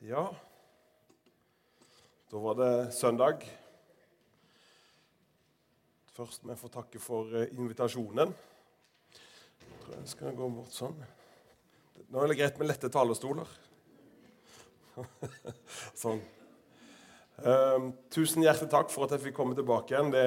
[0.00, 0.30] Ja,
[2.32, 3.42] da var det søndag.
[6.16, 8.32] Først må jeg få takke for eh, invitasjonen.
[8.32, 10.96] Jeg tror jeg skal gå bort sånn.
[12.08, 13.52] Nå er det greit med lette talerstoler.
[16.02, 16.24] sånn.
[17.44, 20.14] Um, tusen hjertelig takk for at jeg fikk komme tilbake igjen.
[20.16, 20.24] Det,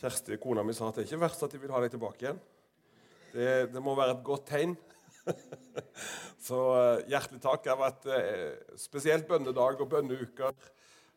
[0.00, 2.26] Kjersti, kona mi, sa at det er ikke verst at de vil ha deg tilbake
[2.26, 2.42] igjen.
[3.30, 4.74] Det, det må være et godt tegn.
[6.46, 7.64] Så uh, hjertelig takk.
[7.64, 10.54] Det har vært uh, spesielt bønnedag og bønneuker.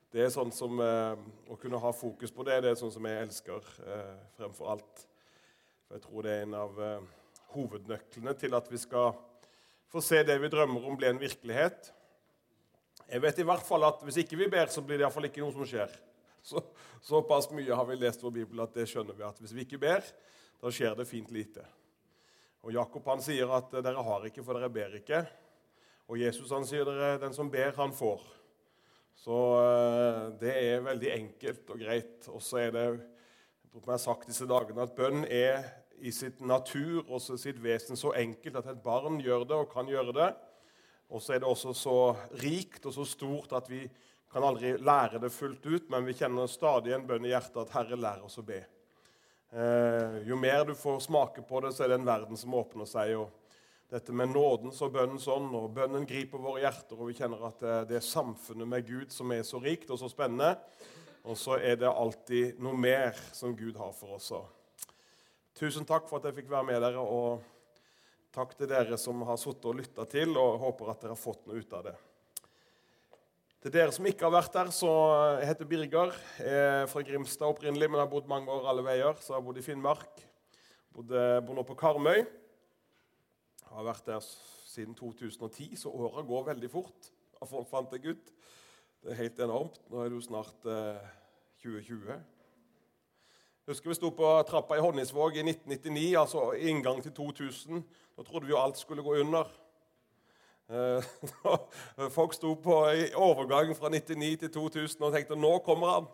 [0.09, 1.13] Det er sånn som uh,
[1.49, 3.71] Å kunne ha fokus på det, det er sånn som jeg elsker
[4.39, 5.05] fremfor alt.
[5.85, 6.83] For Jeg tror det er en av
[7.53, 9.13] hovednøklene til at vi skal
[9.89, 11.89] få se det vi drømmer om, bli en virkelighet.
[13.09, 15.41] Jeg vet i hvert fall at Hvis ikke vi ber, så blir det iallfall ikke
[15.41, 15.93] noe som skjer.
[16.45, 16.61] Så,
[17.03, 19.81] såpass mye har vi lest vår bibel at det skjønner vi at hvis vi ikke
[19.81, 20.05] ber,
[20.61, 21.65] da skjer det fint lite.
[22.65, 25.23] Og Jakob han sier at eh, dere har ikke, for dere ber ikke.
[26.09, 28.25] Og Jesus han sier dere, den som ber, han får.
[29.19, 32.27] Så eh, det er veldig enkelt og greit.
[32.31, 32.85] Og så er det
[33.69, 35.67] jeg har sagt disse dagene at bønn er
[35.99, 39.87] i sitt natur og sitt vesen så enkelt at et barn gjør det og kan
[39.87, 40.29] gjøre det.
[41.09, 41.97] Og så er det også så
[42.41, 43.83] rikt og så stort at vi
[44.29, 47.73] kan aldri lære det fullt ut, men vi kjenner stadig en bønn i hjertet at
[47.73, 48.61] Herre, lær oss å be.
[49.49, 52.89] Eh, jo mer du får smake på det, så er det en verden som åpner
[52.89, 53.17] seg.
[53.17, 53.35] og
[53.89, 57.63] dette med nådens og bønnens ånd, og bønnen griper våre hjerter, og vi kjenner at
[57.63, 60.51] det, det er samfunnet med Gud som er så rikt og så spennende.
[61.25, 64.29] Og så er det alltid noe mer som Gud har for oss.
[65.57, 67.41] Tusen takk for at jeg fikk være med dere, og
[68.35, 71.49] takk til dere som har sittet og lytta til, og håper at dere har fått
[71.49, 71.97] noe ut av det.
[73.59, 74.89] Til dere som ikke har vært der, så
[75.41, 76.13] jeg heter Birger.
[76.39, 79.17] Jeg er fra Grimstad opprinnelig, men har bodd mange år alle veier.
[79.19, 80.21] Så jeg har bodd i Finnmark.
[80.95, 82.21] Bodd, eh, bor nå på Karmøy.
[82.23, 87.11] Jeg har vært der siden 2010, så åra går veldig fort.
[87.43, 88.31] Folk fant deg ut.
[89.03, 89.83] Det er helt enormt.
[89.91, 91.03] Nå er det jo snart eh,
[91.59, 92.15] 2020.
[92.15, 97.83] Jeg husker vi sto på trappa i Honningsvåg i 1999, altså inngang til 2000.
[98.15, 99.51] Da trodde vi jo alt skulle gå under.
[100.69, 101.03] Eh,
[102.17, 106.09] folk sto på i overgang fra 99 til 2000 og tenkte nå kommer han.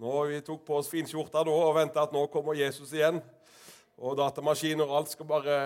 [0.00, 3.20] Nå, Vi tok på oss finskjorta da og venta at nå kommer Jesus igjen.
[4.00, 5.60] Og datamaskiner og alt skal bare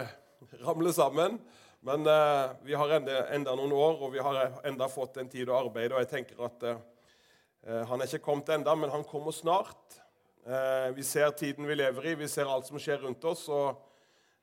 [0.66, 1.40] ramle sammen.
[1.80, 5.48] Men eh, vi har enda, enda, noen år, og vi har enda fått en tid
[5.48, 5.96] å arbeide.
[5.96, 10.00] Og jeg tenker at eh, han er ikke kommet enda, men han kommer snart.
[10.44, 13.48] Eh, vi ser tiden vi lever i, vi ser alt som skjer rundt oss.
[13.48, 13.80] Og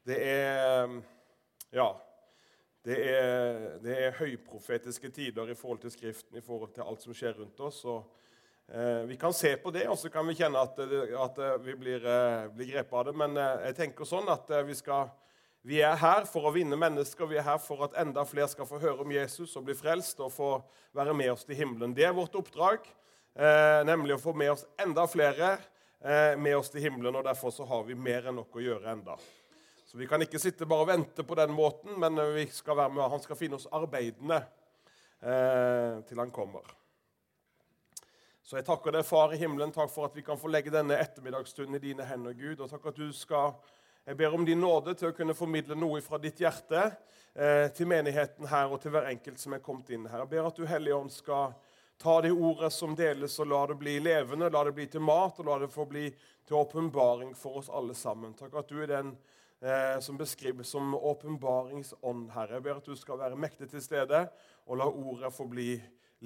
[0.10, 1.04] det er
[1.70, 1.94] Ja.
[2.82, 7.14] Det er, det er, høyprofetiske tider i forhold til Skriften, i forhold til alt som
[7.14, 7.84] skjer rundt oss.
[7.86, 8.08] Og,
[8.74, 12.02] eh, vi kan se på det, og så kan vi kjenne at, at vi blir,
[12.02, 13.14] eh, blir grepet av det.
[13.22, 15.12] Men eh, jeg tenker sånn at eh, vi, skal,
[15.62, 17.30] vi, er her for å vinne mennesker.
[17.30, 20.24] Vi er her for at enda flere skal få høre om Jesus og bli frelst
[20.26, 20.50] og få
[20.98, 21.94] være med oss til himmelen.
[21.94, 22.90] Det er vårt oppdrag,
[23.38, 25.52] eh, nemlig å få med oss enda flere
[26.02, 27.14] eh, med oss til himmelen.
[27.14, 29.22] og Derfor så har vi mer enn nok å gjøre enda.
[29.92, 32.94] Så vi kan ikke sitte bare og vente på den måten, men vi skal være
[32.96, 34.38] med, han skal finne oss arbeidende
[35.20, 36.70] eh, til han kommer.
[38.40, 40.96] Så jeg takker deg, Far i himmelen, takk for at vi kan få legge denne
[40.96, 42.64] ettermiddagsstunden i dine hender, Gud.
[42.64, 43.58] Og takk at du skal
[44.08, 46.86] Jeg ber om din nåde til å kunne formidle noe fra ditt hjerte
[47.36, 50.24] eh, til menigheten her og til hver enkelt som er kommet inn her.
[50.24, 51.52] Jeg ber at du, Hellige Ånd, skal
[52.00, 55.44] ta det ordet som deles, og la det bli levende, la det bli til mat,
[55.44, 56.08] og la det få bli
[56.48, 58.34] til åpenbaring for oss alle sammen.
[58.40, 59.14] Takk at du er den
[59.62, 62.58] eh, som beskrives som åpenbaringsånd, Herre.
[62.58, 64.26] Jeg ber at du skal være mektig til stede,
[64.66, 65.76] og la ordet få bli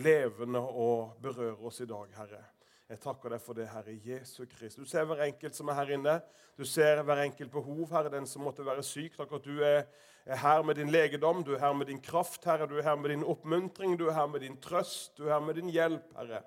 [0.02, 2.44] levende og berøre oss i dag, Herre.
[2.86, 4.76] Jeg takker deg for det, Herre Jesu Kristus.
[4.78, 6.20] Du ser hver enkelt som er her inne.
[6.54, 9.16] Du ser hver enkelt behov, Herre, den som måtte være syk.
[9.18, 9.88] Takk at du er,
[10.26, 12.70] her med din legedom, du er her med din kraft, Herre.
[12.70, 15.42] Du er her med din oppmuntring, du er her med din trøst, du er her
[15.48, 16.44] med din hjelp, Herre.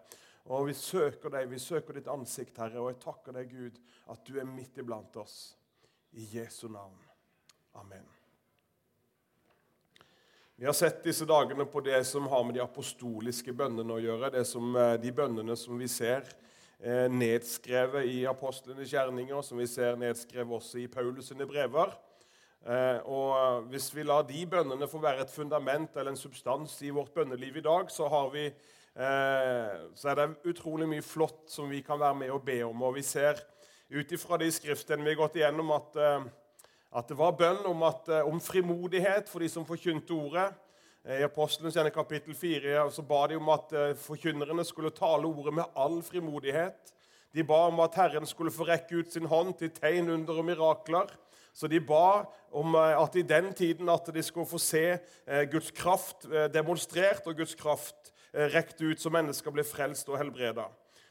[0.46, 3.82] Og vi søker deg, vi søker ditt ansikt, Herre, og jeg takker deg, Gud,
[4.14, 5.57] at du er midt iblant oss.
[6.10, 6.98] I Jesu navn.
[7.72, 8.04] Amen.
[10.60, 14.30] Vi har sett disse dagene på det som har med de apostoliske bønnene å gjøre.
[14.30, 16.24] det som, eh, De bønnene som vi ser
[16.82, 21.92] eh, nedskrevet i apostlenes gjerninger, som vi ser nedskrevet også i Paulus sine brever.
[22.66, 26.90] Eh, og Hvis vi lar de bønnene få være et fundament eller en substans i
[26.90, 28.50] vårt bønneliv i dag, så, vi,
[28.96, 32.82] så er det utrolig mye flott som vi kan være med og be om.
[32.82, 33.38] Og vi ser
[33.88, 36.24] ut ifra de skriftene vi har gått igjennom, at, eh,
[37.00, 40.52] at det var bønn om, at, eh, om, frimodighet for de som forkynte ordet.
[41.04, 45.64] Eh, I Apostelens kapittel 4 så ba de om at forkynnerne skulle tale ordet med
[45.74, 46.92] all frimodighet.
[47.32, 50.44] De ba om at Herren skulle få rekke ut sin hånd til tegn, under og
[50.44, 51.08] mirakler.
[51.54, 54.98] Så de ba om at i den tiden at de skulle få se
[55.50, 60.68] Guds kraft demonstrert og Guds kraft rekt ut, så mennesker ble frelst og helbreda.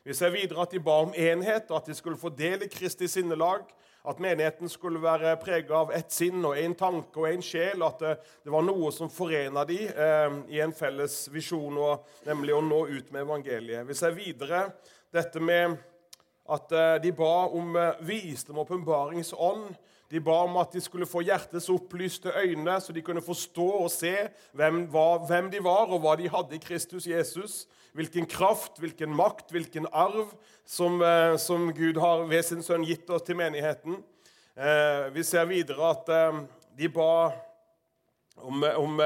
[0.07, 2.69] Vi ser videre at de ba om enhet, og at de skulle få del i
[2.71, 3.65] Kristi sinnelag.
[4.07, 7.83] At menigheten skulle være prega av ett sinn og én tanke og én sjel.
[7.83, 8.13] At det,
[8.45, 11.75] det, var noe som forena de eh, i en felles visjon,
[12.23, 13.83] nemlig å nå ut med evangeliet.
[13.89, 14.69] Vi ser videre
[15.11, 15.75] dette med
[16.55, 19.73] at eh, de ba om eh, visdom og åpenbaringsånd.
[20.07, 23.91] De ba om at de skulle få hjertets opplyste øyne, så de kunne forstå og
[23.91, 24.15] se
[24.55, 27.65] hvem, hva, hvem, de var, og hva de hadde i Kristus Jesus.
[27.97, 30.29] Hvilken kraft, hvilken makt, hvilken arv
[30.65, 34.03] som, eh, som Gud har ved sin sønn gitt oss til menigheten.
[34.53, 36.43] Eh, vi ser videre at eh,
[36.77, 37.31] de ba
[38.37, 39.01] om, om,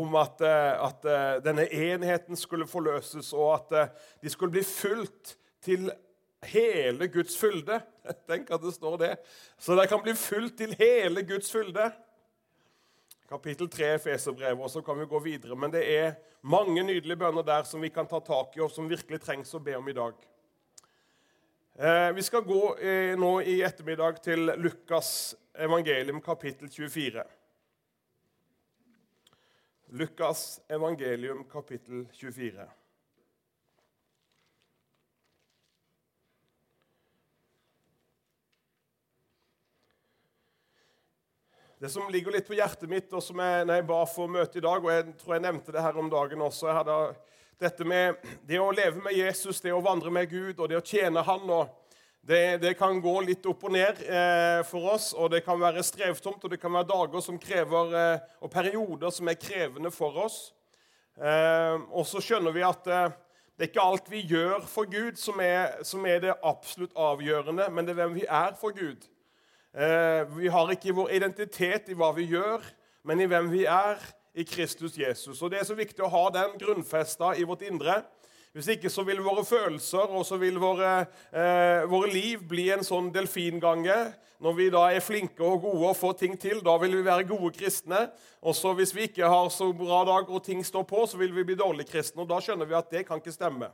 [0.00, 1.04] om at, at,
[1.44, 3.92] denne enheten skulle forløses, og at
[4.22, 5.90] de skulle bli fulgt til
[6.48, 7.82] hele Guds fylde.
[8.30, 9.10] Tenk at det står det.
[9.60, 11.90] Så de kan bli fulgt til hele Guds fylde.
[13.30, 15.54] Kapittel 3 Feserbrevet, og så kan vi gå videre.
[15.54, 18.88] Men det er mange nydelige bønner der som vi kan ta tak i, og som
[18.90, 20.16] virkelig trengs å be om i dag.
[21.78, 27.22] Eh, vi skal gå eh, nå i ettermiddag til Lukas evangelium, kapittel 24.
[30.02, 32.66] Lukas evangelium, kapittel 24.
[41.80, 44.58] Det som ligger litt på hjertet mitt, og som jeg, når jeg ba for møte
[44.58, 46.96] i dag, og jeg tror jeg nevnte det her om dagen også jeg hadde
[47.60, 50.84] Dette med det å leve med Jesus, det å vandre med Gud og det å
[50.84, 51.48] tjene Han.
[51.48, 51.70] og
[52.20, 55.80] det, det kan gå litt opp og ned eh, for oss, og det kan være
[55.84, 56.44] strevtomt.
[56.44, 60.38] og det kan være dager som krever, eh, og perioder som er krevende for oss.
[61.16, 63.16] Eh, og så skjønner vi at eh,
[63.56, 67.70] det er ikke alt vi gjør for Gud, som er, som er det absolutt avgjørende,
[67.72, 69.08] men det er hvem vi er for Gud.
[69.70, 72.64] Eh, vi har ikke vår identitet i hva vi gjør,
[73.06, 74.00] men i hvem vi er
[74.34, 75.42] i Kristus Jesus.
[75.42, 78.02] Og Det er så viktig å ha den grunnfesta i vårt indre.
[78.50, 82.82] Hvis ikke så vil våre følelser og så vil våre, eh, våre liv bli en
[82.82, 84.14] sånn delfingange.
[84.40, 87.28] Når vi da er flinke og gode og får ting til, da vil vi være
[87.28, 88.10] gode kristne.
[88.42, 91.30] Og så hvis vi ikke har så bra dag og ting står på, så vil
[91.30, 92.22] vi bli dårlige kristne.
[92.22, 93.70] Og da skjønner vi at det kan ikke stemme.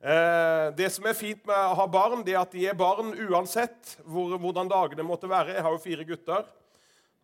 [0.00, 3.12] Eh, det som er fint med å ha barn, det er at de er barn
[3.28, 5.58] uansett hvor, hvordan dagene måtte være.
[5.58, 6.48] Jeg har jo fire gutter.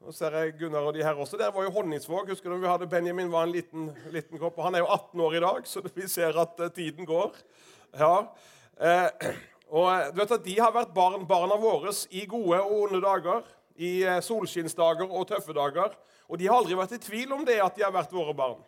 [0.04, 1.38] Nå ser jeg Gunnar og de her også.
[1.40, 2.28] Der var jo Honningsvåg.
[2.28, 4.60] Husker du vi hadde Benjamin var en liten, liten kopp.
[4.60, 7.32] Han er jo 18 år i dag, så vi ser at uh, tiden går.
[7.96, 8.12] Ja.
[8.76, 9.32] Eh,
[9.72, 13.00] og eh, du vet at De har vært barn, barna våre i gode og onde
[13.00, 13.48] dager.
[13.76, 15.96] I solskinnsdager og tøffe dager.
[16.28, 18.60] Og de har aldri vært i tvil om det at de har vært våre barn.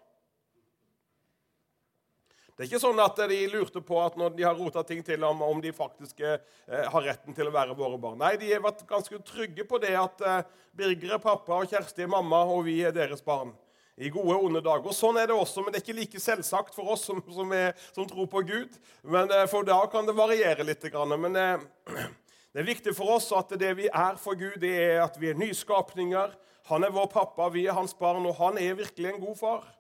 [2.59, 5.23] Det er ikke sånn at de lurte på at når de har rota ting til,
[5.23, 8.19] om, om de faktisk eh, har retten til å være våre barn.
[8.19, 10.41] Nei, de har vært ganske trygge på det at eh,
[10.75, 13.53] Birger er pappa, og Kjersti er mamma, og vi er deres barn.
[13.95, 14.91] I gode og onde dager.
[14.91, 17.79] Sånn er det også, men det er ikke like selvsagt for oss som, som, er,
[17.95, 18.75] som tror på Gud.
[19.07, 20.91] Men eh, For da kan det variere litt.
[21.15, 21.63] Men eh,
[22.59, 25.31] det er viktig for oss at det vi er for Gud, det er at vi
[25.31, 26.35] er nyskapninger.
[26.75, 29.75] Han er vår pappa, vi er hans barn, og han er virkelig en god far.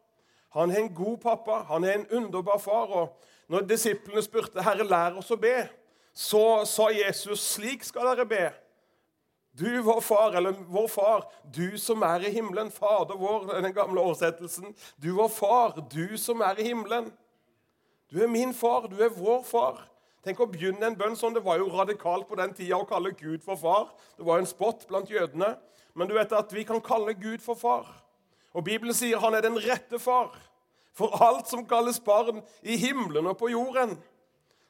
[0.56, 2.86] Han er en god pappa, han er en underbar far.
[2.86, 5.68] og Når disiplene spurte 'Herre, lær oss å be',
[6.14, 8.52] så sa Jesus 'Slik skal dere be'.
[9.58, 11.24] Du, vår far, eller vår far,
[11.56, 12.70] du som er i himmelen.
[12.70, 14.74] Fader vår, den gamle oversettelsen.
[15.02, 17.12] Du, vår far, du som er i himmelen.
[18.10, 19.80] Du er min far, du er vår far.
[20.24, 21.34] Tenk å begynne en bønn sånn.
[21.34, 23.90] Det var jo radikalt på den tida å kalle Gud for far.
[24.16, 25.56] Det var en spott blant jødene.
[25.94, 27.88] Men du vet at vi kan kalle Gud for far.
[28.56, 30.32] Og Bibelen sier han er den rette far
[30.98, 33.96] for alt som kalles barn i himmelen og på jorden.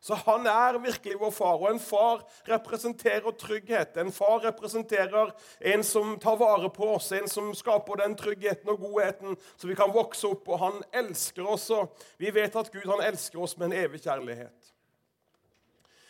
[0.01, 3.97] Så han er virkelig vår far, og en far representerer trygghet.
[3.99, 5.33] En far representerer
[5.73, 9.75] en som tar vare på oss, en som skaper den tryggheten og godheten så vi
[9.79, 10.47] kan vokse opp.
[10.47, 11.91] Og han elsker oss, og
[12.23, 14.75] vi vet at Gud han elsker oss med en evig kjærlighet.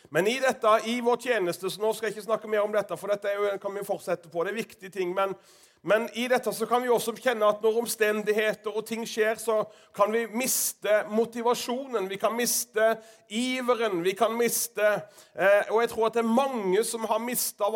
[0.09, 2.97] Men i dette, i vår tjeneste så Nå skal jeg ikke snakke mer om dette,
[2.97, 4.43] for dette jo, kan vi fortsette på.
[4.43, 5.13] Det er viktige ting.
[5.15, 5.35] men
[5.81, 9.61] men i dette så kan vi også kjenne at når omstendigheter og ting skjer, så
[9.95, 12.97] kan vi miste motivasjonen, vi kan miste
[13.31, 17.71] iveren, vi kan miste eh, Og jeg tror at det er mange som har mista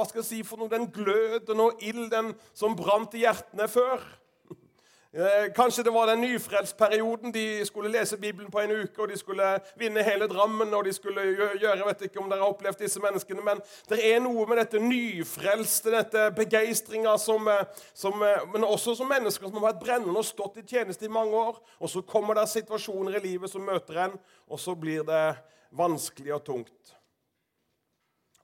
[0.73, 4.03] den gløden og ilden som brant i hjertene før.
[5.15, 7.31] Eh, kanskje det var den nyfrelstperioden.
[7.31, 10.73] De skulle lese Bibelen på en uke, og de skulle vinne hele Drammen.
[10.73, 11.21] og de skulle
[11.61, 14.79] gjøre, vet ikke om dere har opplevd disse menneskene, men det er noe med dette
[14.79, 17.65] nyfrelste, dette begeistringa, eh,
[18.05, 21.35] eh, men også som mennesker som har vært brennende og stått i tjeneste i mange
[21.35, 21.61] år.
[21.79, 25.35] Og så kommer det situasjoner i livet som møter en, og så blir det
[25.71, 26.95] vanskelig og tungt.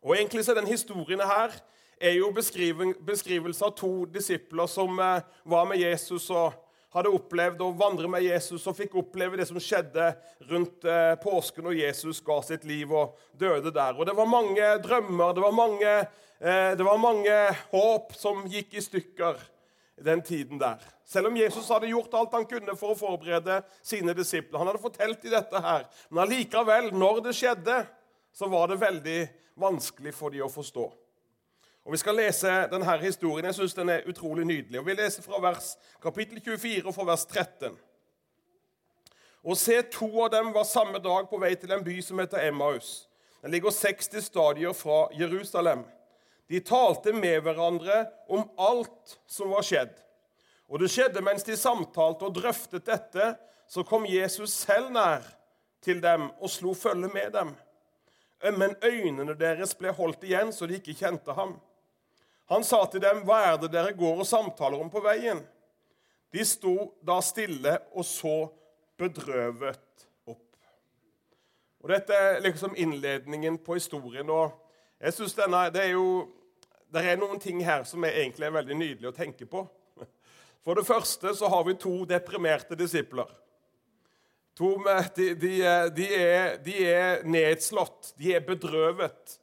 [0.03, 1.49] Og egentlig så er den historien her
[1.99, 6.55] er jo beskrivelse av to disipler som eh, var med Jesus og
[6.95, 10.07] hadde opplevd å vandre med Jesus og fikk oppleve det som skjedde
[10.49, 13.99] rundt eh, påsken når Jesus ga sitt liv og døde der.
[13.99, 15.95] Og Det var mange drømmer, det var mange,
[16.39, 17.35] eh, det var mange
[17.73, 19.43] håp som gikk i stykker
[19.99, 20.79] den tiden der.
[21.05, 24.61] Selv om Jesus hadde gjort alt han kunne for å forberede sine disipler.
[24.61, 25.85] Han hadde fortalt i dette her.
[26.09, 27.81] Men allikevel, når det skjedde,
[28.31, 29.19] så var det veldig
[29.59, 30.85] vanskelig for dem å forstå.
[31.89, 33.45] Og Vi skal lese denne historien.
[33.49, 34.77] Jeg syns den er utrolig nydelig.
[34.79, 37.77] Og Vi leser fra vers, kapittel 24 og fra vers 13.
[39.43, 42.43] Og se, to av dem var samme dag på vei til en by som heter
[42.45, 43.07] Emmaus.
[43.41, 45.81] Den ligger 60 stadier fra Jerusalem.
[46.49, 49.95] De talte med hverandre om alt som var skjedd.
[50.69, 53.31] Og det skjedde mens de samtalte og drøftet dette,
[53.65, 55.25] så kom Jesus selv nær
[55.81, 57.55] til dem og slo følge med dem.
[58.61, 61.57] Men øynene deres ble holdt igjen, så de ikke kjente ham.
[62.49, 65.45] Han sa til dem, 'Hva er det dere går og samtaler om på veien?'
[66.33, 68.49] De sto da stille og så
[68.97, 70.57] bedrøvet opp.
[71.81, 74.29] Og Dette er liksom innledningen på historien.
[74.29, 74.51] og
[74.99, 76.27] jeg synes denne, Det er jo
[76.93, 79.67] det er noen ting her som er egentlig er veldig nydelig å tenke på.
[80.65, 83.29] For det første så har vi to deprimerte disipler.
[84.59, 84.73] To
[85.15, 85.51] de, de,
[85.95, 89.37] de, er, de, er, nedslått, de er bedrøvet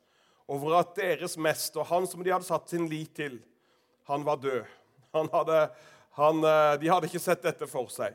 [0.49, 3.41] over at deres mester, han som de hadde satt sin lit til,
[4.07, 4.65] han var død.
[5.17, 5.61] Han hadde,
[6.19, 8.15] han, eh, de hadde ikke sett dette for seg.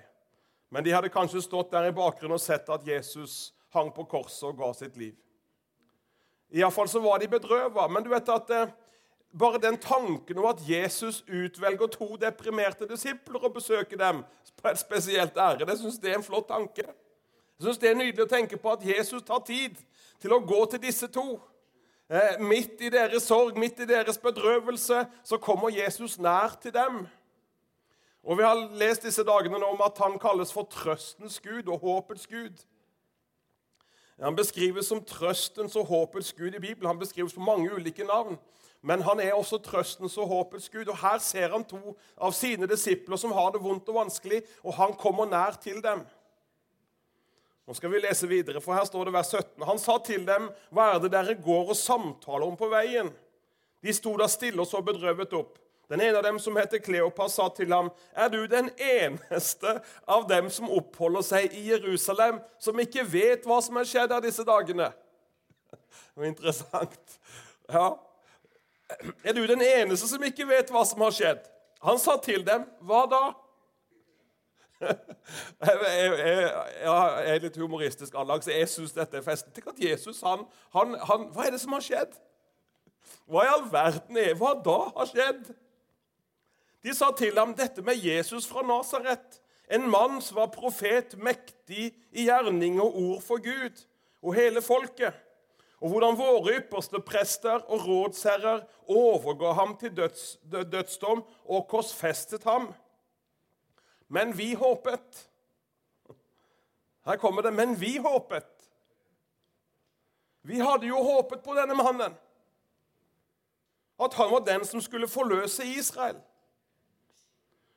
[0.72, 4.46] Men de hadde kanskje stått der i bakgrunnen og sett at Jesus hang på korset
[4.52, 5.16] og ga sitt liv.
[6.52, 7.88] Iallfall så var de bedrøva.
[7.92, 8.72] Men du vet at eh,
[9.32, 14.24] bare den tanken om at Jesus utvelger to deprimerte disipler og besøker dem
[14.62, 16.84] på et spesielt ære, det syns jeg er en flott tanke.
[16.86, 19.78] Jeg synes Det er nydelig å tenke på at Jesus tar tid
[20.20, 21.40] til å gå til disse to.
[22.12, 27.08] Eh, midt i deres sorg, midt i deres bedrøvelse, så kommer Jesus nær til dem.
[28.24, 31.80] Og Vi har lest disse dagene nå om at han kalles for trøstens gud og
[31.80, 32.66] håpets gud.
[34.20, 36.88] Han beskrives som trøstens og håpets gud i Bibelen.
[36.88, 38.38] Han beskrives på mange ulike navn.
[38.82, 40.86] Men han er også trøstens og håpets gud.
[40.86, 44.74] Og Her ser han to av sine disipler som har det vondt og vanskelig, og
[44.74, 46.04] han kommer nær til dem.
[47.72, 49.64] Nå skal vi lese videre, for her står det vers 17.
[49.64, 53.14] Han sa til dem, 'Hva er det dere går og samtaler om på veien?'
[53.82, 55.56] De sto da stille og så bedrøvet opp.
[55.88, 60.28] Den ene av dem, som heter Kleopas, sa til ham, 'Er du den eneste av
[60.28, 64.44] dem som oppholder seg i Jerusalem, som ikke vet hva som er skjedd av disse
[64.44, 64.92] dagene?'
[65.72, 67.20] Det var interessant.
[67.72, 67.96] Ja.
[69.24, 71.48] 'Er du den eneste som ikke vet hva som har skjedd?'
[71.82, 73.34] Han sa til dem, 'Hva da?'
[74.82, 76.50] Jeg, jeg,
[76.84, 79.54] jeg, er litt humoristisk anlagt, så jeg syns dette er festen.
[79.56, 80.46] Tenk at Jesus, han,
[80.76, 82.18] han, han, Hva er det som har skjedd?
[83.30, 85.52] Hva i all verden er Hva da har skjedd?
[86.82, 89.38] De sa til ham dette med Jesus fra Nasaret,
[89.72, 93.84] en mann som var profet, mektig i gjerning og ord for Gud
[94.22, 95.14] og hele folket,
[95.82, 102.70] og hvordan våre ypperste prester og rådsherrer overga ham til døds, dødsdom og korsfestet ham.
[104.12, 105.30] Men vi håpet.
[107.06, 108.68] Her kommer det 'men vi håpet'.
[110.42, 112.18] Vi hadde jo håpet på denne mannen.
[114.00, 116.18] At han var den som skulle forløse Israel.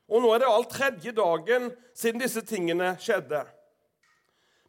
[0.07, 3.45] Og nå er det all tredje dagen siden disse tingene skjedde.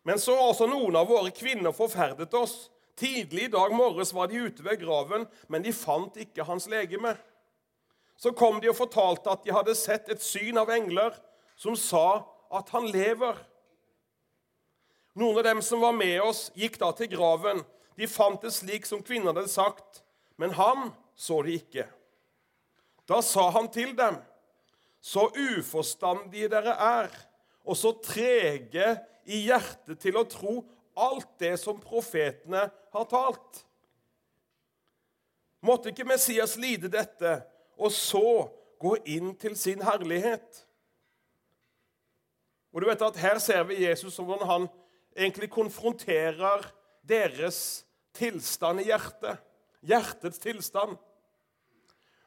[0.04, 2.70] Men så har også noen av våre kvinner forferdet oss.
[2.96, 7.16] Tidlig i dag morges var de ute ved graven, men de fant ikke hans legeme.
[8.16, 11.16] Så kom de og fortalte at de hadde sett et syn av engler
[11.56, 12.22] som sa
[12.52, 13.38] at han lever.
[15.16, 17.62] Noen av dem som var med oss, gikk da til graven.
[17.96, 20.02] De fant det slik som kvinnen hadde sagt,
[20.36, 21.86] men han så det ikke.
[23.08, 24.18] Da sa han til dem,
[25.00, 27.12] så uforstandige dere er,
[27.64, 30.58] og så trege i hjertet til å tro
[30.96, 33.62] alt det som profetene har talt.
[35.64, 37.38] Måtte ikke Messias lide dette,
[37.80, 38.48] og så
[38.82, 40.65] gå inn til sin herlighet?
[42.76, 44.68] Og du vet at Her ser vi Jesus som hvordan han
[45.16, 46.66] egentlig konfronterer
[47.08, 49.40] deres tilstand i hjertet.
[49.80, 50.98] Hjertets tilstand.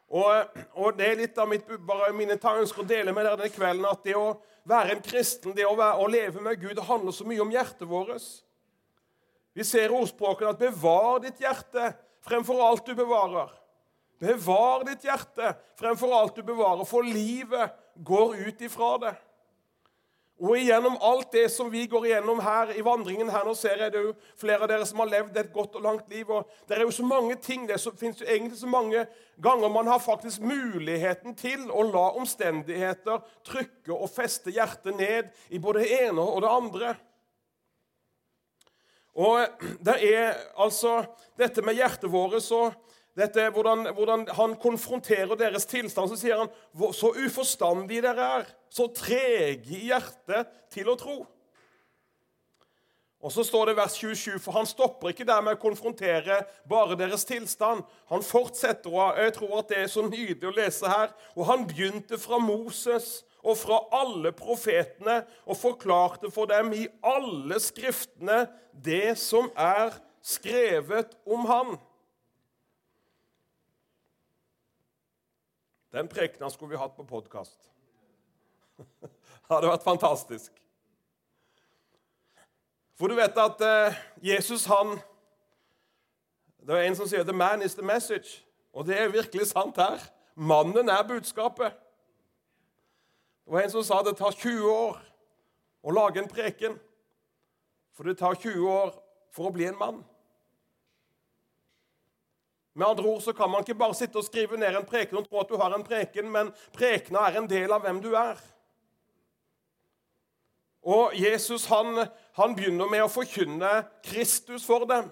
[0.10, 3.54] Og, og, det er litt av mitt, bare mine ønsker å dele med dere denne
[3.54, 6.88] kvelden at det å være en kristen, det å, være, å leve med Gud, det
[6.88, 8.26] handler så mye om hjertet vårt.
[9.54, 11.92] Vi ser ordspråkene at 'bevar ditt hjerte
[12.26, 13.54] fremfor alt du bevarer'.
[14.20, 17.70] Bevar ditt hjerte fremfor alt du bevarer, for livet
[18.02, 19.18] går ut ifra det.
[20.40, 23.92] Og igjennom alt det som vi går igjennom her i vandringen her, nå ser jeg
[23.92, 26.30] det jo flere av dere som har levd et godt og langt liv.
[26.32, 29.04] og Det er jo så mange ting, det fins egentlig så mange
[29.44, 33.20] ganger man har faktisk muligheten til å la omstendigheter
[33.52, 36.96] trykke og feste hjertet ned i både det ene og det andre.
[39.20, 41.02] Og det er altså
[41.40, 42.70] dette med hjertet vårt så
[43.18, 46.12] dette, hvordan, hvordan, han konfronterer deres tilstand.
[46.12, 51.20] Så sier han så uforstandige dere er, så trege i hjertet til å tro.
[53.20, 56.38] Og så står det vers 27, for han stopper ikke der med å konfrontere
[56.70, 57.82] bare deres tilstand.
[58.08, 61.12] Han fortsetter, og jeg tror at det er så nydelig å lese her.
[61.36, 67.60] Og han begynte fra Moses og fra alle profetene og forklarte for dem i alle
[67.64, 71.76] skriftene det som er skrevet om han.
[75.92, 77.72] Den prekena skulle vi hatt på podkast.
[78.78, 79.10] Det
[79.50, 80.54] hadde vært fantastisk.
[83.00, 85.00] For du vet at uh, Jesus, han
[86.60, 88.44] Det er en som sier 'The man is the message'.
[88.74, 89.98] Og det er virkelig sant her.
[90.36, 91.74] Mannen er budskapet.
[93.46, 95.00] Det var en som sa det tar 20 år
[95.84, 96.80] å lage en preken.
[97.94, 98.94] For det tar 20 år
[99.32, 100.04] for å bli en mann.
[102.80, 105.26] Med andre ord så kan man ikke bare sitte og skrive ned en preken og
[105.28, 108.40] tro at du har en preken, men prekena er en del av hvem du er.
[110.88, 112.06] Og Jesus han,
[112.40, 115.10] han begynner med å forkynne Kristus for dem.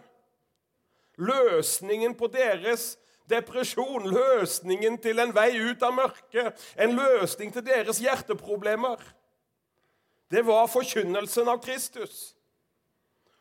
[1.19, 2.93] Løsningen på deres
[3.27, 9.03] depresjon, løsningen til en vei ut av mørket, en løsning til deres hjerteproblemer.
[10.31, 12.36] Det var forkynnelsen av Kristus.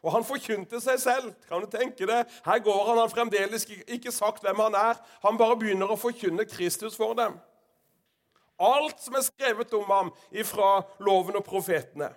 [0.05, 1.33] Og han forkynte seg selv.
[1.49, 2.23] Kan du tenke det?
[2.47, 5.01] Her går han, han fremdeles ikke sagt hvem han er.
[5.25, 7.39] Han bare begynner å forkynne Kristus for dem.
[8.63, 12.11] Alt som er skrevet om ham ifra loven og profetene.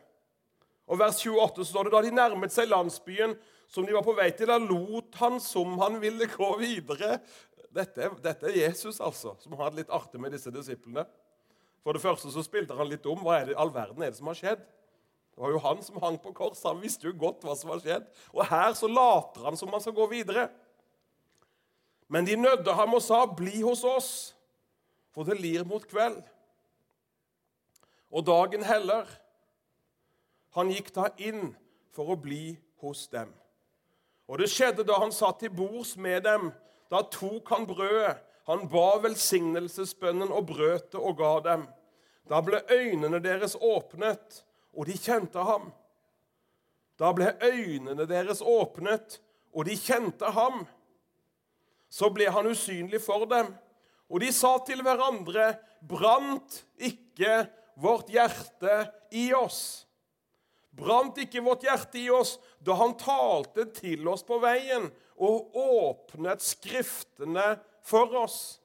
[0.89, 3.35] Og vers 28 står det da de nærmet seg landsbyen
[3.69, 7.19] som de var på vei til, da lot han som han ville gå videre.
[7.75, 11.03] Dette, dette er Jesus, altså, som har hatt litt artig med disse disiplene.
[11.85, 13.21] For det første så spilte han litt om.
[13.21, 14.63] Hva er det all verden er det som har skjedd?
[15.39, 16.65] Det var jo han som hang på korset.
[16.67, 18.09] Han visste jo godt hva som var skjedd.
[18.35, 20.49] Og her så later han som han skal gå videre.
[22.11, 24.35] Men de nødde ham og sa, 'Bli hos oss,
[25.15, 26.27] for det lir mot kveld.'
[28.11, 29.07] Og dagen heller.
[30.59, 31.55] Han gikk da inn
[31.95, 33.31] for å bli hos dem.
[34.27, 36.51] Og det skjedde da han satt til bords med dem.
[36.91, 38.17] Da tok han brødet.
[38.43, 41.67] Han ba velsignelsesbønnen og brøt det og ga dem.
[42.27, 44.43] Da ble øynene deres åpnet
[44.75, 45.69] og de kjente ham.
[46.99, 49.19] Da ble øynene deres åpnet,
[49.55, 50.65] og de kjente ham.
[51.89, 53.53] Så ble han usynlig for dem,
[54.09, 55.53] og de sa til hverandre,
[55.85, 57.45] brant ikke
[57.79, 58.81] vårt hjerte
[59.15, 59.85] i oss?
[60.69, 64.87] Brant ikke vårt hjerte i oss da han talte til oss på veien
[65.19, 67.55] og åpnet Skriftene
[67.85, 68.58] for oss?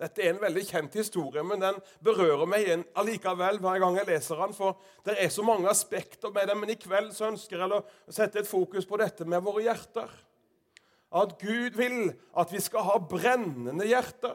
[0.00, 4.08] Dette er en veldig kjent historie, men den berører meg igjen allikevel hver gang jeg
[4.08, 6.58] leser den, for det er så mange aspekter med den.
[6.58, 10.10] Men i kveld så ønsker jeg å sette et fokus på dette med våre hjerter.
[11.14, 14.34] At Gud vil at vi skal ha brennende hjerter.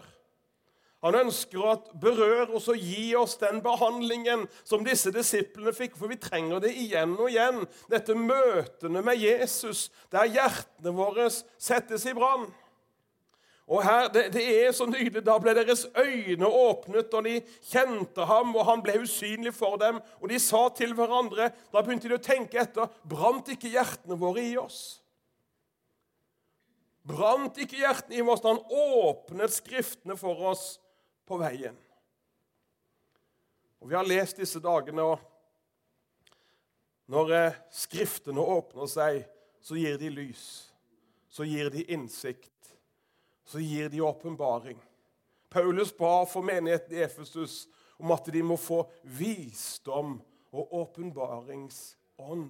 [1.03, 6.11] Han ønsker å berøre oss og gi oss den behandlingen som disse disiplene fikk, for
[6.11, 7.61] vi trenger det igjen og igjen.
[7.91, 12.49] Dette møtene med Jesus, der hjertene våre settes i brann.
[13.69, 15.21] Og her, det, det, er så nydelig.
[15.21, 17.35] Da ble deres øyne åpnet, og de
[17.69, 19.99] kjente ham, og han ble usynlig for dem.
[20.23, 22.89] Og de sa til hverandre Da begynte de å tenke etter.
[23.05, 24.97] Brant ikke hjertene våre i oss?
[27.05, 30.65] Brant ikke hjertene i oss da han åpnet Skriftene for oss
[31.29, 31.77] på veien?
[33.79, 35.21] Og Vi har lest disse dagene, og
[37.09, 39.21] når eh, Skriftene åpner seg,
[39.61, 40.45] så gir de lys.
[41.29, 42.58] Så gir de innsikt
[43.49, 44.77] så gir de åpenbaring.
[45.49, 47.67] Paulus ba for menigheten i Efesus
[47.99, 50.19] om at de må få visdom
[50.51, 52.49] og åpenbaringsånd.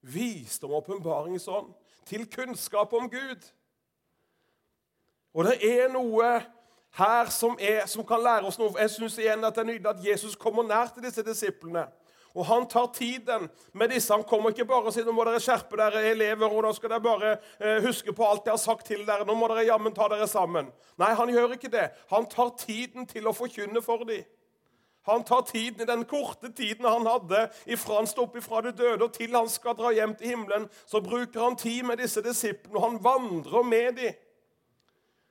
[0.00, 1.72] Visdom og åpenbaringsånd
[2.06, 3.50] til kunnskap om Gud.
[5.34, 6.30] Og det er noe
[6.98, 8.74] her som, er, som kan lære oss noe.
[8.78, 11.86] Jeg syns igjen at det er nydelig at Jesus kommer nær til disse disiplene.
[12.34, 14.12] Og han tar tiden med disse.
[14.14, 16.94] Han kommer ikke bare og sier nå må dere skjerpe dere elever, og da skal
[16.94, 19.26] dere bare eh, huske på alt jeg har sagt til dere.
[19.26, 20.70] Nå må dere jammen ta dere sammen.
[21.00, 21.88] Nei, han gjør ikke det.
[22.14, 24.22] Han tar tiden til å forkynne for dem.
[25.08, 28.74] Han tar tiden i den korte tiden han hadde ifra han sto opp ifra de
[28.76, 30.66] døde og til han skal dra hjem til himmelen.
[30.86, 34.18] Så bruker han tid med disse disiplene, og han vandrer med dem.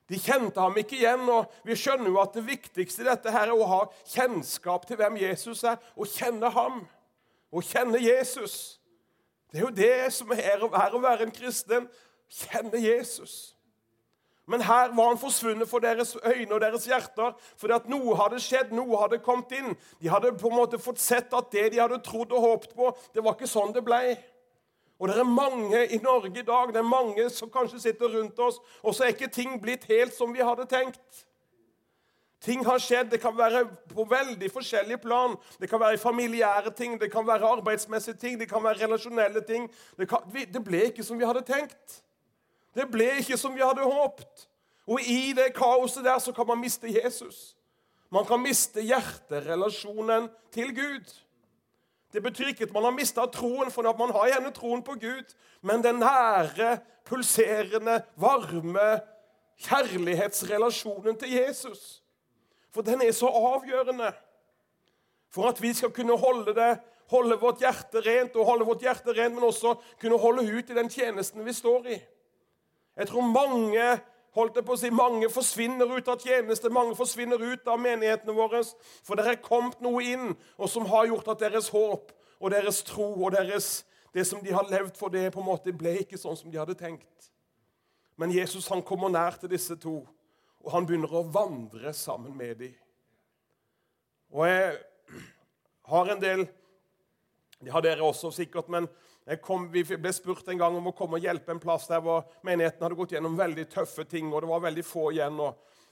[0.10, 3.52] De kjente ham ikke igjen, og vi skjønner jo at det viktigste i dette her
[3.52, 6.82] er å ha kjennskap til hvem Jesus er, og kjenne ham.
[7.54, 8.80] Å kjenne Jesus.
[9.50, 11.88] Det er jo det som er å være en kristen.
[12.30, 13.54] Kjenne Jesus.
[14.50, 18.42] Men her var han forsvunnet for deres øyne og deres hjerter, fordi at noe hadde
[18.42, 19.76] skjedd, noe hadde kommet inn.
[20.02, 22.90] De hadde på en måte fått sett at det de hadde trodd og håpet på,
[23.14, 24.02] det var ikke sånn det ble.
[25.00, 28.40] Og det er mange i Norge i dag det er mange som kanskje sitter rundt
[28.40, 31.26] oss, og så er ikke ting blitt helt som vi hadde tenkt.
[32.40, 33.10] Ting har skjedd.
[33.12, 35.36] Det kan være på veldig forskjellige plan.
[35.60, 39.68] Det kan være familiære ting, det kan være arbeidsmessige ting, det kan være relasjonelle ting.
[39.98, 42.00] Det, kan, det ble ikke som vi hadde tenkt.
[42.76, 44.48] Det ble ikke som vi hadde håpet.
[44.88, 47.56] Og i det kaoset der så kan man miste Jesus.
[48.12, 51.12] Man kan miste hjerterelasjonen til Gud.
[52.14, 55.36] Det betyr ikke at man har mista troen, for man har gjerne troen på Gud.
[55.62, 59.02] Men den nære, pulserende, varme
[59.60, 62.04] kjærlighetsrelasjonen til Jesus.
[62.74, 64.12] For den er så avgjørende
[65.30, 69.14] for at vi skal kunne holde, det, holde vårt hjerte rent, og holde vårt hjerte
[69.14, 72.00] rent, men også kunne holde ut i den tjenesten vi står i.
[72.98, 74.00] Jeg tror mange
[74.38, 78.36] holdt jeg på å si, mange forsvinner ut av tjeneste, mange forsvinner ut av menighetene
[78.36, 78.62] våre.
[79.06, 82.84] For det er kommet noe inn og som har gjort at deres håp og deres
[82.88, 83.84] tro og deres,
[84.16, 86.60] det som de har levd for, det på en måte ble ikke sånn som de
[86.62, 87.30] hadde tenkt.
[88.20, 90.02] Men Jesus han kommer nær til disse to,
[90.60, 92.74] og han begynner å vandre sammen med dem.
[94.36, 94.74] Og jeg
[95.90, 96.48] har en del
[97.60, 98.86] Det har dere også sikkert, men
[99.38, 102.24] Kom, vi ble spurt en gang om å komme og hjelpe en plass der hvor
[102.42, 105.38] menigheten hadde gått gjennom veldig tøffe ting, og det var veldig få igjen.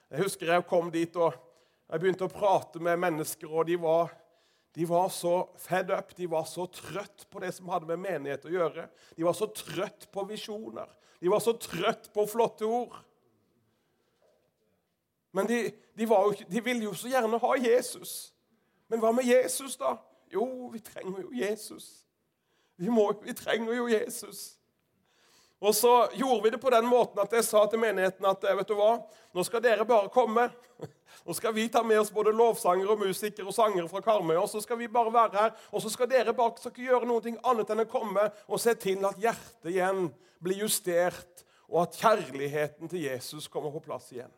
[0.10, 1.36] jeg husker jeg kom dit og
[1.88, 4.10] jeg begynte å prate med mennesker, og de var,
[4.74, 8.48] de var så fed up, de var så trøtt på det som hadde med menighet
[8.50, 8.88] å gjøre.
[9.16, 10.90] De var så trøtt på visjoner.
[11.22, 12.98] De var så trøtt på flotte ord.
[15.38, 15.62] Men de,
[15.94, 18.34] de, jo, de ville jo så gjerne ha Jesus.
[18.90, 19.94] Men hva med Jesus, da?
[20.34, 22.07] Jo, vi trenger jo Jesus.
[22.78, 24.58] Vi, må, vi trenger jo Jesus.
[25.60, 28.70] Og så gjorde vi det på den måten at jeg sa til menigheten at vet
[28.70, 29.00] du hva,
[29.34, 30.50] nå skal dere bare komme.
[31.26, 34.36] Nå skal vi ta med oss både lovsangere og musikere og sangere fra Karmøy.
[34.38, 37.10] Og så skal vi bare være her, og så skal dere bare skal ikke gjøre
[37.10, 40.06] noe annet enn å komme og se til at hjertet igjen
[40.44, 44.32] blir justert, og at kjærligheten til Jesus kommer på plass igjen.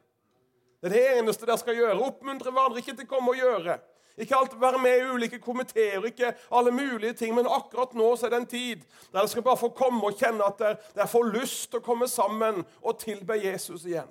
[0.80, 1.98] Det er det eneste dere skal gjøre.
[2.08, 3.80] Oppmuntre hverandre ikke til å komme og gjøre.
[4.20, 8.28] Ikke alt være med i ulike komiteer, ikke alle mulige ting, men akkurat nå så
[8.28, 11.30] er det en tid der dere skal bare få komme og kjenne at dere får
[11.38, 14.10] lyst til å komme sammen og tilbe Jesus igjen.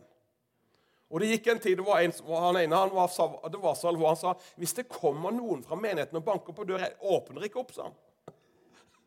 [1.08, 3.12] Og Det gikk en tid, det var en, han ene han var,
[3.52, 6.66] det var så alvorlig, han sa hvis det kommer noen fra menigheten og banker på
[6.68, 7.96] døra, jeg åpner ikke opp, sa han.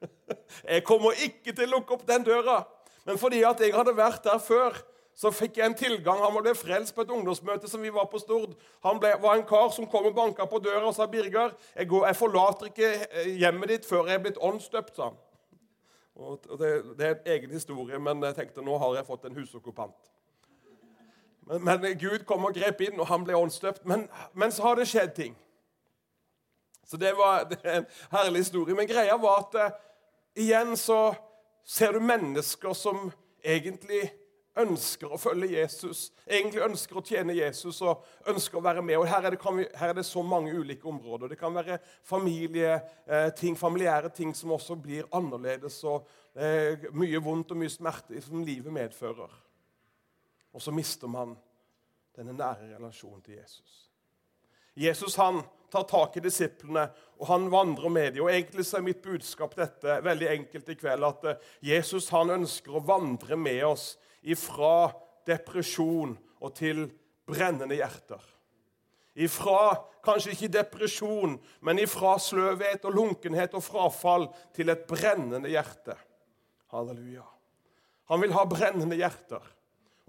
[0.65, 2.63] Jeg kommer ikke til å lukke opp den døra.
[3.05, 4.79] Men fordi at jeg hadde vært der før,
[5.15, 6.21] så fikk jeg en tilgang.
[6.23, 8.53] Han ble frelst på et ungdomsmøte som vi var på Stord.
[8.85, 11.87] Han ble, var en kar som kom og banka på døra og sa, 'Birger, jeg,
[11.87, 15.19] går, jeg forlater ikke eh, hjemmet ditt før jeg er blitt åndsdøpt', sa han.
[16.15, 19.35] Og det, det, er en egen historie, men jeg tenkte nå har jeg fått en
[19.35, 20.11] husokkupant.
[21.47, 23.85] Men, men, Gud kom og grep inn, og han ble åndsdøpt.
[23.85, 25.37] Men, men, så har det skjedd ting.
[26.87, 28.75] Så det var det en herlig historie.
[28.75, 29.77] Men greia var at uh,
[30.35, 31.13] igjen så
[31.65, 33.11] ser du mennesker som
[33.43, 34.11] egentlig
[34.59, 38.97] ønsker å følge Jesus, egentlig ønsker å tjene Jesus og ønsker å være med.
[38.99, 41.31] Og Her er det, vi, her er det så mange ulike områder.
[41.31, 47.55] Det kan være familieting, eh, familiære ting som også blir annerledes, og eh, mye vondt
[47.55, 49.39] og mye smerte som livet medfører.
[50.51, 51.37] Og så mister man
[52.17, 53.87] denne nære relasjonen til Jesus.
[54.75, 58.25] Jesus han tar tak i disiplene, og han vandrer med dem.
[58.25, 62.35] Og Egentlig så er mitt budskap dette veldig enkelt i kveld, at eh, Jesus han
[62.35, 64.91] ønsker å vandre med oss ifra
[65.27, 66.85] depresjon og til
[67.29, 68.21] brennende hjerter.
[69.21, 75.97] Ifra kanskje ikke depresjon, men ifra sløvhet og lunkenhet og frafall til et brennende hjerte.
[76.71, 77.25] Halleluja.
[78.11, 79.43] Han vil ha brennende hjerter.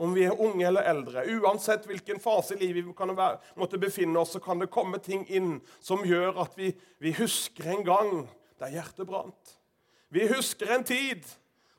[0.02, 3.78] Om vi er unge eller eldre, uansett hvilken fase i livet vi kan være, måtte
[3.78, 6.72] befinne oss, så kan det komme ting inn som gjør at vi,
[7.02, 8.14] vi husker en gang
[8.62, 9.58] der hjertet brant.
[10.12, 11.26] Vi husker en tid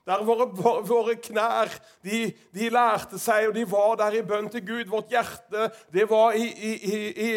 [0.05, 0.49] der våre,
[0.83, 1.71] våre knær
[2.03, 4.85] de, de, lærte seg, og de var der i bønn til Gud.
[4.91, 7.29] Vårt hjerte det var i, i, i,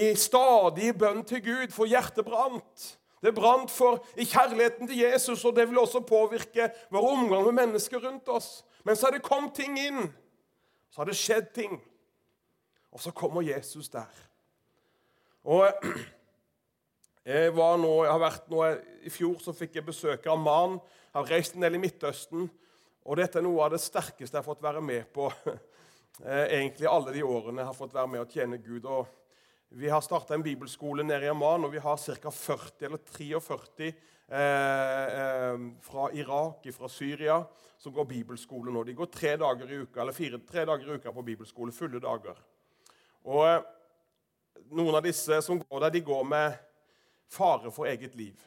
[0.00, 2.86] i stadig bønn til Gud, for hjertet brant.
[3.24, 7.58] Det brant for i kjærligheten til Jesus, og det vil også påvirke vår omgang med
[7.60, 8.64] mennesker rundt oss.
[8.84, 10.02] Men så har det kommet ting inn.
[10.92, 11.78] Så har det skjedd ting.
[12.92, 14.10] Og så kommer Jesus der.
[15.44, 15.72] Og
[17.24, 18.60] jeg, nå, jeg har vært nå,
[19.08, 22.48] I fjor så fikk jeg besøk av Jeg har reist en del i Midtøsten.
[23.04, 25.30] Og dette er noe av det sterkeste jeg har fått være med på.
[26.24, 28.84] eh, egentlig alle de årene jeg har fått være med og tjene Gud.
[28.84, 29.08] Og
[29.76, 32.30] vi har starta en bibelskole nede i Amman, og vi har ca.
[32.30, 37.40] 40 eller 43 eh, eh, fra Irak, fra Syria,
[37.78, 38.84] som går bibelskole nå.
[38.84, 42.00] De går tre dager i uka, eller fire, tre dager i uka på bibelskole, fulle
[42.04, 42.38] dager.
[43.24, 43.64] Og eh,
[44.76, 46.63] noen av disse som går der, de går med
[47.34, 48.38] fare for eget liv.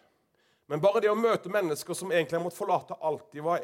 [0.68, 3.64] Men bare det å møte mennesker som egentlig har måttet forlate alt De var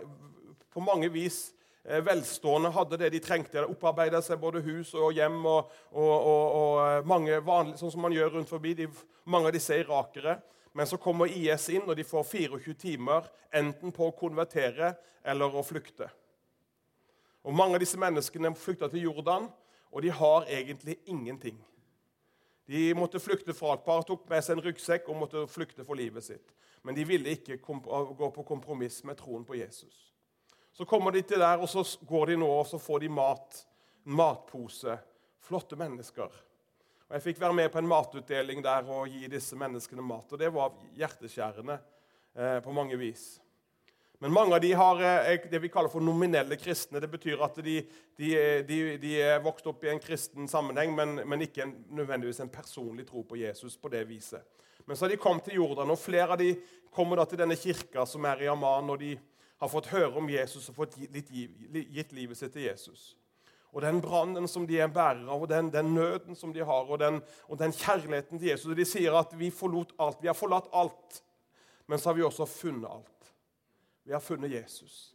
[0.71, 1.49] på mange vis
[1.85, 3.59] Eh, velstående hadde det de trengte.
[3.59, 7.91] De opparbeida seg både hus og hjem og, og, og, og eh, mange vanlige, sånn
[7.91, 8.71] som man gjør rundt forbi.
[8.77, 8.87] De,
[9.27, 10.37] mange av disse er irakere.
[10.73, 14.93] Men så kommer IS inn, og de får 24 timer enten på å konvertere
[15.27, 16.07] eller å flykte.
[17.43, 19.49] Og Mange av disse menneskene flykta til Jordan,
[19.91, 21.59] og de har egentlig ingenting.
[22.65, 25.99] De måtte flykte fra et par, tok med seg en ryggsekk og måtte flykte for
[25.99, 26.53] livet sitt.
[26.83, 30.13] Men de ville ikke gå på kompromiss med troen på Jesus.
[30.73, 33.59] Så kommer de til der, og så går de nå og så får de mat.
[34.03, 34.97] Matpose.
[35.43, 36.31] Flotte mennesker.
[37.07, 40.31] Og Jeg fikk være med på en matutdeling der og gi disse menneskene mat.
[40.31, 41.77] Og det var hjerteskjærende
[42.35, 43.42] eh, på mange vis.
[44.23, 47.01] Men mange av de har eh, det vi kaller for nominelle kristne.
[47.03, 47.73] Det betyr at de,
[48.15, 48.29] de,
[48.63, 52.51] de, de er vokst opp i en kristen sammenheng, men, men ikke en, nødvendigvis en
[52.53, 54.39] personlig tro på Jesus på det viset.
[54.87, 56.53] Men så har de kommet til Jordan, og flere av de
[56.95, 58.93] kommer da til denne kirka som er i Amman.
[58.95, 59.11] og de
[59.59, 63.17] har fått høre om Jesus og fått gitt livet sitt til Jesus.
[63.75, 66.87] Og den brannen som de er bærer av, og den, den nøden som de har,
[66.87, 67.19] og den,
[67.51, 68.71] og den, kjærligheten til Jesus.
[68.71, 70.23] Og De sier at vi forlot alt.
[70.23, 71.19] Vi har forlatt alt,
[71.91, 73.12] men så har vi også funnet alt.
[74.03, 75.13] Vi har funnet Jesus.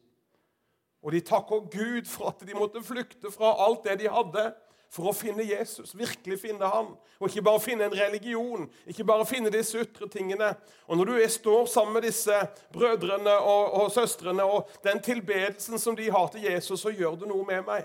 [1.03, 4.49] Og de takker Gud for at de måtte flykte fra alt det de hadde,
[4.89, 6.95] for å finne Jesus, virkelig finne han.
[7.21, 10.55] Og ikke bare finne en religion, ikke bare finne disse ytre tingene.
[10.89, 12.39] Og Når du står sammen med disse
[12.73, 17.29] brødrene og, og søstrene og den tilbedelsen som de har til Jesus, så gjør det
[17.29, 17.85] noe med meg.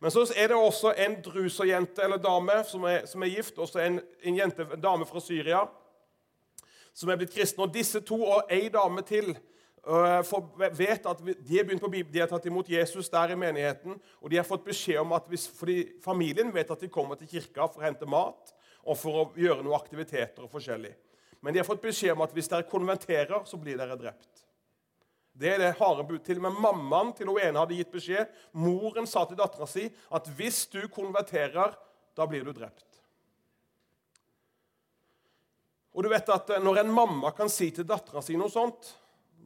[0.00, 3.80] Men så er det også en druserjente eller dame som er, som er gift, også
[3.80, 5.64] en, en, jente, en dame fra Syria,
[6.96, 7.64] som er blitt kristen.
[7.64, 9.34] Og disse to og ei dame til
[9.82, 13.38] for vet at De har begynt på Bibelen, de har tatt imot Jesus der i
[13.38, 13.96] menigheten.
[14.20, 17.30] Og de har fått beskjed om at hvis, fordi familien vet at de kommer til
[17.30, 18.52] kirka for å hente mat
[18.84, 20.92] og for å gjøre noen aktiviteter og forskjellig.
[21.40, 24.44] Men de har fått beskjed om at hvis dere konverterer, så blir dere drept.
[25.40, 26.20] Det er det harde bud.
[26.24, 28.28] Til og med mammaen til hun ene hadde gitt beskjed.
[28.60, 31.72] Moren sa til dattera si at hvis du konverterer,
[32.16, 32.84] da blir du drept.
[35.96, 38.92] Og du vet at Når en mamma kan si til dattera si noe sånt,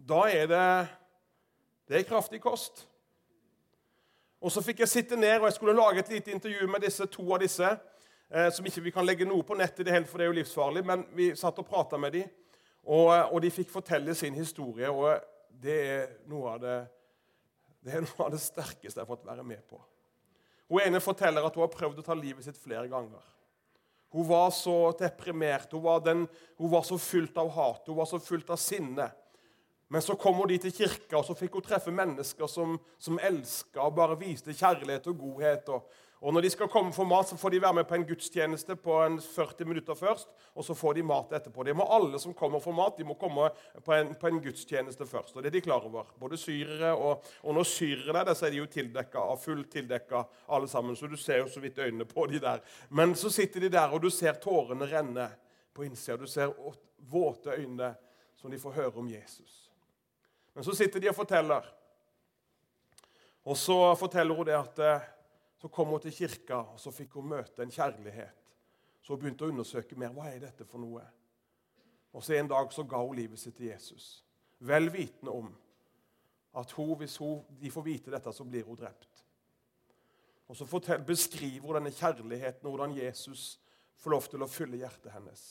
[0.04, 0.88] da er det
[1.88, 2.86] Det er kraftig kost.
[4.40, 7.06] Og Så fikk jeg sitte ned og jeg skulle lage et lite intervju med disse
[7.06, 7.68] to av disse.
[8.30, 10.84] Eh, som ikke vi kan legge noe på nettet, det for det er jo livsfarlig.
[10.84, 12.28] Men vi satt og prata med dem,
[12.84, 14.90] og, og, de fikk fortelle sin historie.
[14.90, 16.78] Og det er noe av det,
[17.84, 19.80] det noe av det sterkeste jeg har fått være med på.
[20.72, 23.22] Hun ene forteller at hun har prøvd å ta livet sitt flere ganger.
[24.14, 26.26] Hun var så deprimert, hun var, den,
[26.58, 29.08] hun var så fylt av hat, hun var så fylt av sinne.
[29.94, 33.18] Men så kom hun dit til kirka, og så fikk hun treffe mennesker som, som
[33.22, 35.68] elska og bare viste kjærlighet og godhet.
[35.70, 35.84] Og,
[36.18, 38.74] og, når de skal komme for mat, så får de være med på en gudstjeneste
[38.82, 40.32] på en 40 minutter først.
[40.58, 41.62] Og så får de mat etterpå.
[41.62, 43.46] Det må alle som kommer for mat, de må komme
[43.86, 45.36] på en, på en gudstjeneste først.
[45.36, 46.10] og det er de klar over.
[46.18, 50.24] Både syrere og, og når syrere er der, så er de jo tildekka fullt tildekka
[50.58, 50.96] alle sammen.
[50.98, 52.66] Så du ser jo så vidt øynene på de der.
[52.90, 55.30] Men så sitter de der, og du ser tårene renne
[55.70, 56.18] på innsida.
[56.18, 56.50] Du ser
[56.98, 57.94] våte øyne
[58.34, 59.63] som de får høre om Jesus.
[60.54, 61.66] Men så sitter de og forteller.
[63.44, 65.10] Og så forteller hun det at eh,
[65.60, 68.40] så kom hun til kirka, og så fikk hun møte en kjærlighet.
[69.02, 70.12] Så hun begynte å undersøke mer.
[70.12, 71.02] Hva er dette for noe?
[72.14, 74.24] Og så En dag så ga hun livet sitt til Jesus,
[74.58, 75.50] vel vitende om
[76.54, 79.24] at hun, hvis hun, de får vite dette, så blir hun drept.
[80.48, 83.60] Og Så fortell, beskriver hun denne kjærligheten, hvordan Jesus
[83.96, 85.42] får lov til å fylle hjertet hennes.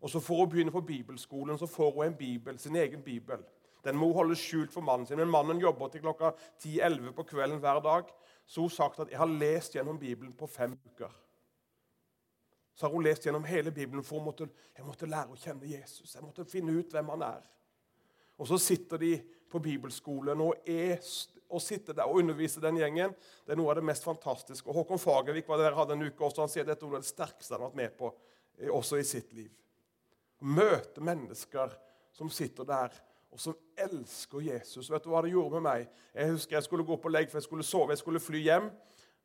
[0.00, 3.42] Og Så får hun begynne på bibelskolen, så får hun en bibel, sin egen bibel.
[3.84, 5.20] Den må hun holde skjult for mannen sin.
[5.20, 8.12] Men mannen jobber til klokka 10-11 på kvelden hver dag.
[8.46, 11.12] Så hun sagt at 'jeg har lest gjennom Bibelen på fem uker'.
[12.74, 15.68] Så har hun lest gjennom hele Bibelen, for hun måtte, jeg måtte lære å kjenne
[15.68, 16.14] Jesus.
[16.14, 17.42] Jeg måtte finne ut hvem han er.
[18.40, 19.10] Og så sitter de
[19.50, 20.96] på bibelskolen og, er,
[21.60, 23.12] sitter der og underviser den gjengen.
[23.44, 24.64] Det er noe av det mest fantastiske.
[24.68, 27.52] Og Håkon Fagervik var der hadde en uke også, han sier dette er det sterkeste
[27.52, 28.12] han har vært med på
[28.56, 29.52] eh, også i sitt liv.
[30.40, 31.76] Møte mennesker
[32.16, 32.96] som sitter der
[33.30, 34.90] og som elsker Jesus.
[34.90, 35.90] Vet du hva det gjorde med meg?
[36.14, 37.94] Jeg husker jeg skulle gå på legg, for jeg skulle sove.
[37.94, 38.70] Jeg skulle fly hjem.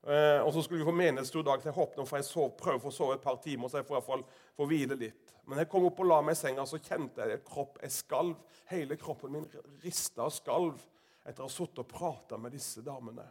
[0.06, 2.92] Eh, og så skulle vi få menighetsstor dag, så jeg hoppet for jeg sov, prøvde
[2.92, 3.70] å sove et par timer.
[3.70, 5.34] så jeg får i hvert fall få hvile litt.
[5.50, 7.96] Men jeg kom opp og la meg i senga, så kjente jeg et kropp, jeg
[7.96, 8.36] skalv.
[8.70, 9.48] Hele kroppen min
[9.82, 10.86] rista og skalv
[11.26, 13.26] etter å ha sittet og prata med disse damene.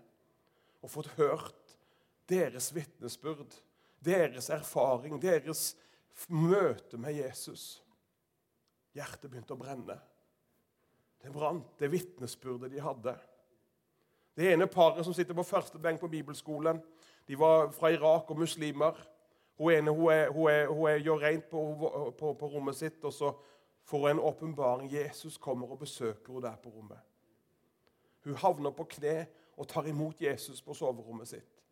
[0.85, 1.77] og fått hørt
[2.29, 3.55] deres vitnesbyrd,
[4.05, 5.77] deres erfaring, deres
[6.29, 7.81] møte med Jesus.
[8.93, 9.97] Hjertet begynte å brenne.
[11.25, 13.15] Det brant, det vitnesbyrdet de hadde.
[14.37, 16.83] Det ene paret som sitter på første benk på bibelskolen,
[17.29, 18.99] de var fra Irak og muslimer.
[19.57, 21.63] Hun ene hun, er, hun, er, hun er, gjør rent på,
[22.19, 23.33] på, på, rommet sitt, og så
[23.85, 24.93] får hun en åpenbaring.
[24.93, 27.01] Jesus kommer og besøker henne der på rommet.
[28.25, 31.63] Hun havner på kne og tar imot Jesus på soverommet sitt.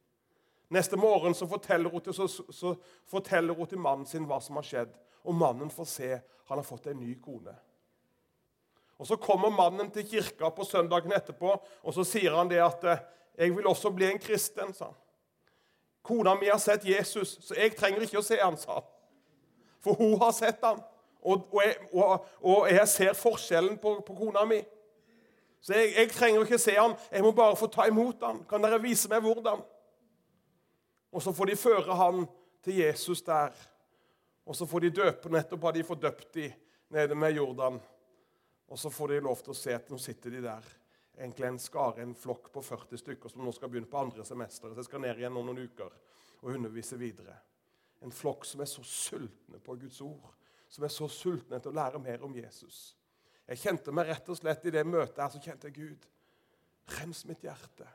[0.73, 4.57] Neste morgen så forteller, hun til, så, så forteller hun til mannen sin hva som
[4.57, 4.97] har skjedd.
[5.29, 6.11] Og mannen får se
[6.49, 7.53] han har fått en ny kone.
[9.03, 12.85] Og Så kommer mannen til kirka på søndagen etterpå og så sier han det at
[12.85, 12.99] eh,
[13.39, 14.95] 'Jeg vil også bli en kristen', sa han.
[16.03, 18.83] 'Kona mi har sett Jesus, så jeg trenger ikke å se han', sa han.
[19.81, 20.83] For hun har sett han,
[21.23, 24.61] og, og, jeg, og, og jeg, ser forskjellen på, på kona mi.
[25.61, 28.45] Så jeg, jeg, trenger ikke se han, jeg må bare få ta imot han.
[28.51, 29.63] Kan dere vise meg hvordan?
[31.13, 32.27] Og så får de føre han
[32.63, 33.51] til Jesus der.
[34.47, 35.29] Og så får de døpe.
[35.29, 36.53] Nettopp hva de får døpt i
[36.89, 37.81] nede med Jordan.
[38.73, 40.69] Og så får de lov til å se at nå sitter de der.
[41.13, 44.73] Egentlig en skare, en flokk på 40 stykker som nå skal begynne på andre semester.
[44.73, 45.93] Så jeg skal ned igjen om noen uker
[46.41, 47.35] og undervise videre.
[48.01, 50.33] En flokk som er så sultne på Guds ord.
[50.73, 52.95] Som er så sultne til å lære mer om Jesus.
[53.45, 56.09] Jeg kjente meg rett og slett i det møtet her, så kjente jeg Gud.
[56.97, 57.91] Rens mitt hjerte.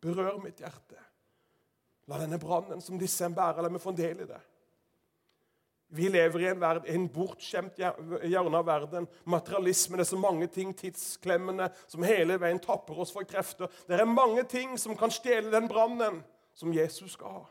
[0.00, 1.02] Berør mitt hjerte.
[2.06, 4.40] La denne brannen som disse en bærer, la meg få en del i det.
[5.92, 9.08] Vi lever i en, verden, en bortskjemt hjørne av verden.
[9.26, 13.70] Materialisme, det er så mange ting, tidsklemmene, som hele veien tapper oss for krefter.
[13.88, 16.20] Det er mange ting som kan stjele den brannen
[16.54, 17.48] som Jesus skal ha.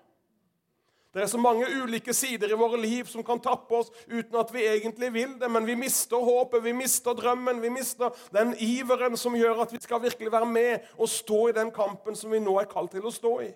[1.14, 4.52] Det er så mange ulike sider i våre liv som kan tappe oss uten at
[4.54, 5.50] vi egentlig vil det.
[5.52, 9.82] Men vi mister håpet, vi mister drømmen, vi mister den iveren som gjør at vi
[9.82, 13.10] skal virkelig være med og stå i den kampen som vi nå er kalt til
[13.10, 13.50] å stå i.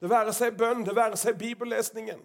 [0.00, 2.24] Det være seg bønn, det være seg bibellesningen.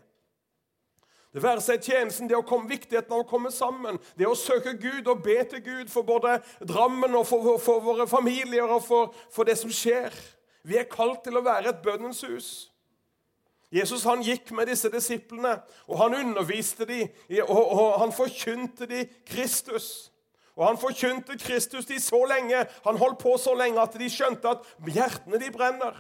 [1.36, 4.72] Det være seg tjenesten, det å komme, viktigheten av å komme sammen, det å søke
[4.80, 8.80] Gud og be til Gud for både Drammen og for, for, for våre familier og
[8.86, 10.16] for, for, det som skjer.
[10.64, 12.50] Vi er kalt til å være et bønnens hus.
[13.68, 15.58] Jesus han gikk med disse disiplene,
[15.92, 17.12] og han underviste dem,
[17.44, 20.14] og, og han forkynte dem Kristus.
[20.56, 24.54] Og Han forkynte Kristus de så lenge, han holdt på så lenge at de skjønte
[24.56, 25.98] at hjertene de brenner.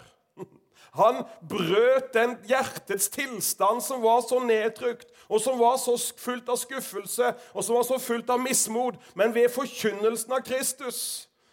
[0.96, 6.60] Han brøt den hjertets tilstand som var så nedtrykt, og som var så fullt av
[6.62, 8.98] skuffelse og som var så fullt av mismot.
[9.18, 11.00] Men ved forkynnelsen av Kristus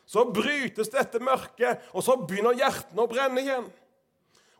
[0.06, 3.70] så brytes dette mørket, og så begynner hjertene å brenne igjen.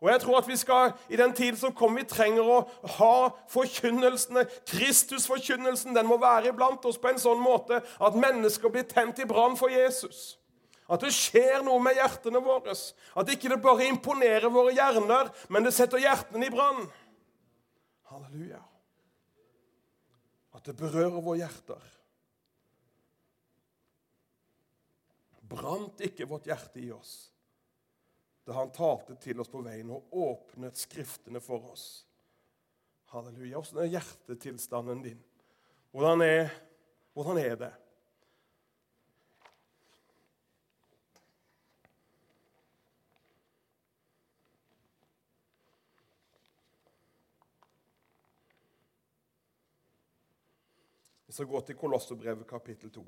[0.02, 2.62] Og jeg tror at vi skal, I den tiden som kommer, vi trenger å
[2.96, 3.16] ha
[3.52, 4.48] forkynnelsene.
[4.66, 9.28] Kristusforkynnelsen den må være iblant oss på en sånn måte at mennesker blir tent i
[9.30, 10.40] brann for Jesus.
[10.92, 12.74] At det skjer noe med hjertene våre.
[13.16, 16.84] At ikke det bare imponerer våre hjerner, men det setter hjertene i brann.
[18.12, 18.60] Halleluja.
[20.52, 21.90] At det berører våre hjerter.
[25.52, 27.32] Brant ikke vårt hjerte i oss
[28.42, 31.84] da han talte til oss på veien og åpnet Skriftene for oss?
[33.12, 33.60] Halleluja.
[33.60, 35.20] Åssen er hjertetilstanden din?
[35.92, 36.50] Hvordan er,
[37.14, 37.70] hvordan er det?
[51.32, 53.02] Vi skal gå til Kolosserbrevet kapittel 2.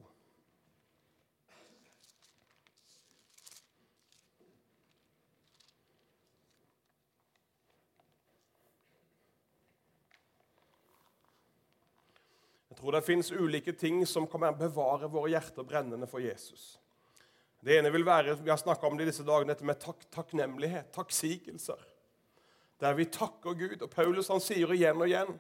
[12.70, 16.78] Jeg tror det fins ulike ting som kan bevare våre hjerter brennende for Jesus.
[17.60, 21.90] Det ene vil være vi har om det disse dagene, dette med tak, takknemlighet, takksigelser.
[22.80, 23.82] Der vi takker Gud.
[23.82, 25.36] Og Paulus han sier igjen og igjen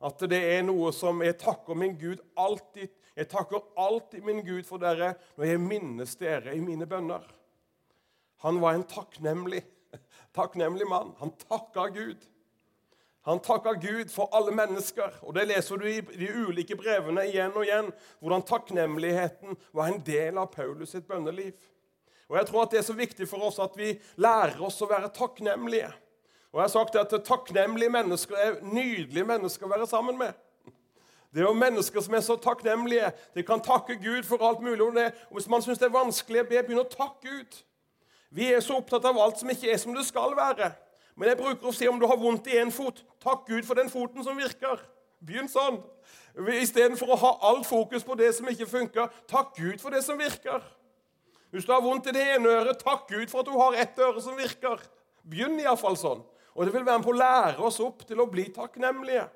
[0.00, 4.64] at det er noe som jeg takker min Gud alltid Jeg takker alltid min Gud
[4.64, 7.24] for dere når jeg minnes dere i mine bønner.
[8.40, 9.60] Han var en takknemlig,
[10.38, 11.10] takknemlig mann.
[11.18, 12.22] Han takka Gud.
[13.28, 15.18] Han takka Gud for alle mennesker.
[15.26, 17.90] Og Det leser du i de ulike brevene igjen og igjen,
[18.22, 21.58] hvordan takknemligheten var en del av Paulus sitt bønneliv.
[22.30, 24.88] Og Jeg tror at det er så viktig for oss at vi lærer oss å
[24.88, 25.90] være takknemlige.
[26.52, 30.32] Og jeg har sagt at Takknemlige mennesker er nydelige mennesker å være sammen med.
[31.30, 33.12] Det er jo mennesker som er så takknemlige.
[33.34, 34.82] De kan takke Gud for alt mulig.
[34.82, 35.12] om det.
[35.30, 37.60] Og Hvis man syns det er vanskelig, begynn å takke Gud.
[38.30, 40.72] Vi er så opptatt av alt som ikke er som det skal være.
[41.16, 43.74] Men jeg bruker å si om du har vondt i én fot, takk Gud for
[43.74, 44.80] den foten som virker.
[45.20, 45.80] Begynn sånn.
[46.34, 50.18] Istedenfor å ha alt fokus på det som ikke funker, takk Gud for det som
[50.18, 50.62] virker.
[51.50, 53.98] Hvis du har vondt i det ene øret, takk Gud for at du har ett
[53.98, 54.78] øre som virker.
[55.26, 56.22] Begynn iallfall sånn.
[56.54, 59.28] Og det vil være med på å lære oss opp til å bli takknemlige.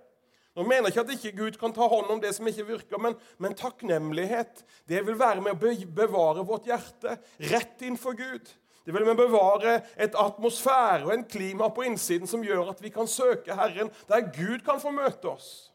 [0.54, 2.98] Nå mener jeg ikke at ikke Gud kan ta hånd om det som ikke virker,
[3.02, 7.16] men, men takknemlighet det vil være med å bevare vårt hjerte
[7.50, 8.52] rett innenfor Gud.
[8.84, 12.92] Det vil med bevare et atmosfære og en klima på innsiden som gjør at vi
[12.94, 15.73] kan søke Herren der Gud kan få møte oss.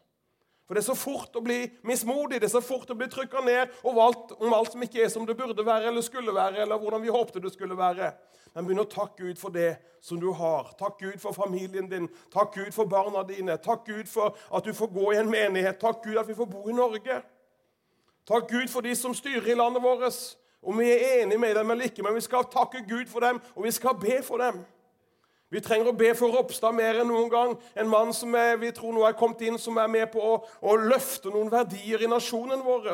[0.70, 3.41] For det er så fort å bli mismodig, det er så fort å bli trykka
[3.41, 6.59] ned om alt, om alt som ikke er som det burde være eller skulle være,
[6.61, 8.11] eller hvordan vi håpte det skulle være.
[8.53, 9.72] Men begynn å takke Gud for det
[10.05, 10.70] som du har.
[10.78, 12.05] Takk Gud for familien din.
[12.30, 13.57] Takk Gud for barna dine.
[13.57, 15.82] Takk Gud for at du får gå i en menighet.
[15.82, 17.17] Takk Gud at vi får bo i Norge.
[18.30, 20.22] Takk Gud for de som styrer i landet vårt.
[20.61, 23.41] Om vi er enige med dem eller ikke, men vi skal takke Gud for dem,
[23.55, 24.61] og vi skal be for dem.
[25.49, 27.55] Vi trenger å be for Ropstad mer enn noen gang.
[27.73, 30.35] En mann som er, vi tror nå er kommet inn, som er med på å,
[30.61, 32.91] å løfte noen verdier i nasjonen vår.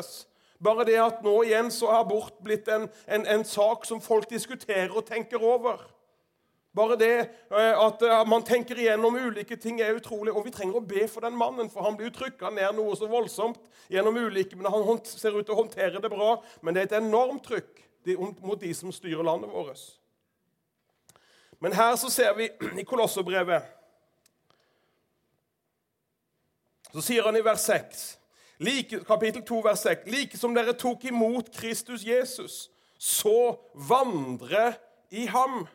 [0.64, 4.30] Bare det at nå igjen så har abort blitt en, en, en sak som folk
[4.30, 5.84] diskuterer og tenker over.
[6.76, 10.32] Bare det eh, at eh, man tenker igjennom ulike ting, er utrolig.
[10.32, 13.08] Og vi trenger å be for den mannen, for han blir trykka ned noe så
[13.08, 13.60] voldsomt
[13.92, 16.38] gjennom ulike Men han ser ut til å håndtere det bra.
[16.60, 17.84] Men det er et enormt trykk
[18.44, 19.80] mot de som styrer landet vårt.
[21.60, 22.50] Men her så ser vi
[22.80, 23.72] i Kolosserbrevet
[26.96, 28.04] Så sier han i vers 6,
[28.64, 34.70] like, kapittel 2, vers 6.: Like som dere tok imot Kristus Jesus, så vandre
[35.10, 35.66] i ham.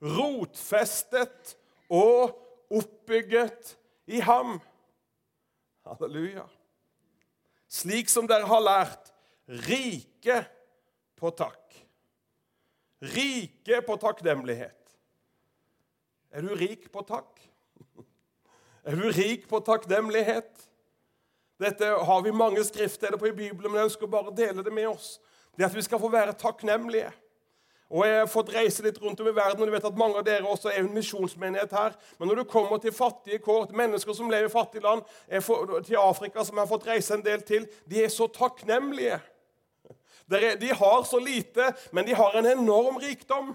[0.00, 1.56] Rotfestet
[1.92, 2.32] og
[2.72, 3.74] oppbygget
[4.06, 4.56] i ham.
[5.84, 6.46] Halleluja.
[7.68, 9.12] Slik som dere har lært,
[9.68, 10.40] rike
[11.18, 11.85] på takk.
[13.02, 14.96] Rike på takknemlighet.
[16.32, 17.42] Er du rik på takk?
[18.86, 20.66] Er du rik på takknemlighet?
[21.58, 24.72] Dette har vi mange skriftsteder på i Bibelen, men jeg ønsker bare å dele det
[24.72, 25.16] med oss.
[25.56, 27.10] Det at vi skal få være takknemlige.
[27.88, 30.18] Og Jeg har fått reise litt rundt om i verden, og du vet at mange
[30.18, 31.94] av dere også er en misjonsmenighet her.
[32.18, 35.04] Men når du kommer til fattige kår, mennesker som lever i fattige land,
[35.86, 39.20] til Afrika, som jeg har fått reise en del til, de er så takknemlige.
[40.26, 43.54] De har så lite, men de har en enorm rikdom.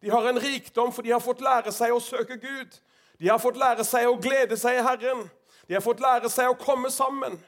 [0.00, 2.74] De har en rikdom, for de har fått lære seg å søke Gud.
[3.18, 5.24] De har fått lære seg å glede seg i Herren.
[5.66, 7.38] De har fått lære seg å komme sammen.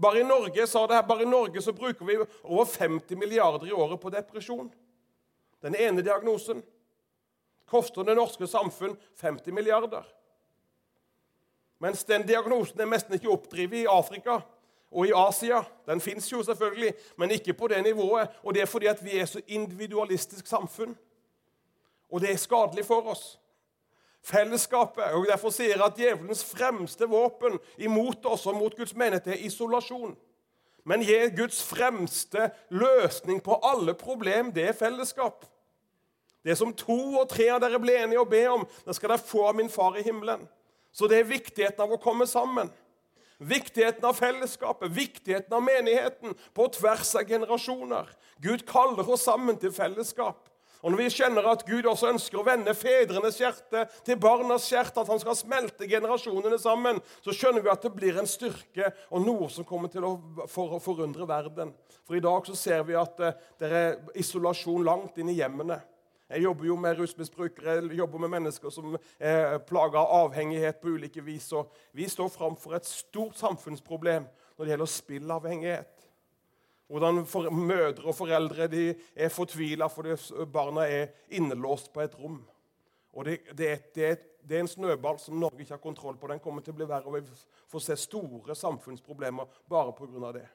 [0.00, 3.68] Bare i Norge, sa det her, bare i Norge så bruker vi over 50 milliarder
[3.68, 4.70] i året på depresjon.
[5.60, 6.62] Den ene diagnosen
[7.68, 10.06] koster det norske samfunn 50 milliarder.
[11.80, 14.40] Mens den diagnosen er nesten ikke oppdrevet i Afrika
[14.90, 15.62] og i Asia.
[15.86, 18.28] Den fins jo selvfølgelig, men ikke på det nivået.
[18.42, 20.96] Og det er fordi at vi er så individualistisk samfunn.
[22.10, 23.38] Og det er skadelig for oss.
[24.22, 25.04] Fellesskapet.
[25.04, 29.46] og Derfor sier jeg at djevelens fremste våpen imot oss og mot Guds menighet er
[29.46, 30.16] isolasjon.
[30.84, 35.44] Men gi Guds fremste løsning på alle problem, det er fellesskap.
[36.44, 39.24] Det som to og tre av dere blir enige å be om, det skal dere
[39.24, 40.46] få av min far i himmelen.
[40.92, 42.70] Så det er viktigheten av å komme sammen.
[43.40, 48.10] Viktigheten av fellesskapet, viktigheten av menigheten på tvers av generasjoner.
[48.36, 50.50] Gud kaller oss sammen til fellesskap.
[50.80, 55.02] Og Når vi kjenner at Gud også ønsker å vende fedrenes hjerte til barnas hjerte,
[55.02, 59.26] at han skal smelte generasjonene sammen, så skjønner vi at det blir en styrke og
[59.26, 60.14] noe som kommer til å
[60.48, 61.74] for, forundre verden.
[62.08, 65.82] For i dag så ser vi at eh, det er isolasjon langt inn i hjemmene.
[66.30, 70.92] Jeg jobber jo med rusmisbrukere, jeg jobber med mennesker som eh, plager av avhengighet på
[70.94, 71.48] ulike vis.
[71.52, 76.06] og Vi står framfor et stort samfunnsproblem når det gjelder spillavhengighet.
[76.86, 80.14] Hvordan for, mødre og foreldre er fortvila fordi
[80.52, 82.38] barna er innelåst på et rom.
[83.12, 86.30] Og det, det, det, det, er en snøball som Norge ikke har kontroll på.
[86.30, 90.30] Den kommer til å bli verre, og vi får se store samfunnsproblemer bare pga.
[90.38, 90.46] det.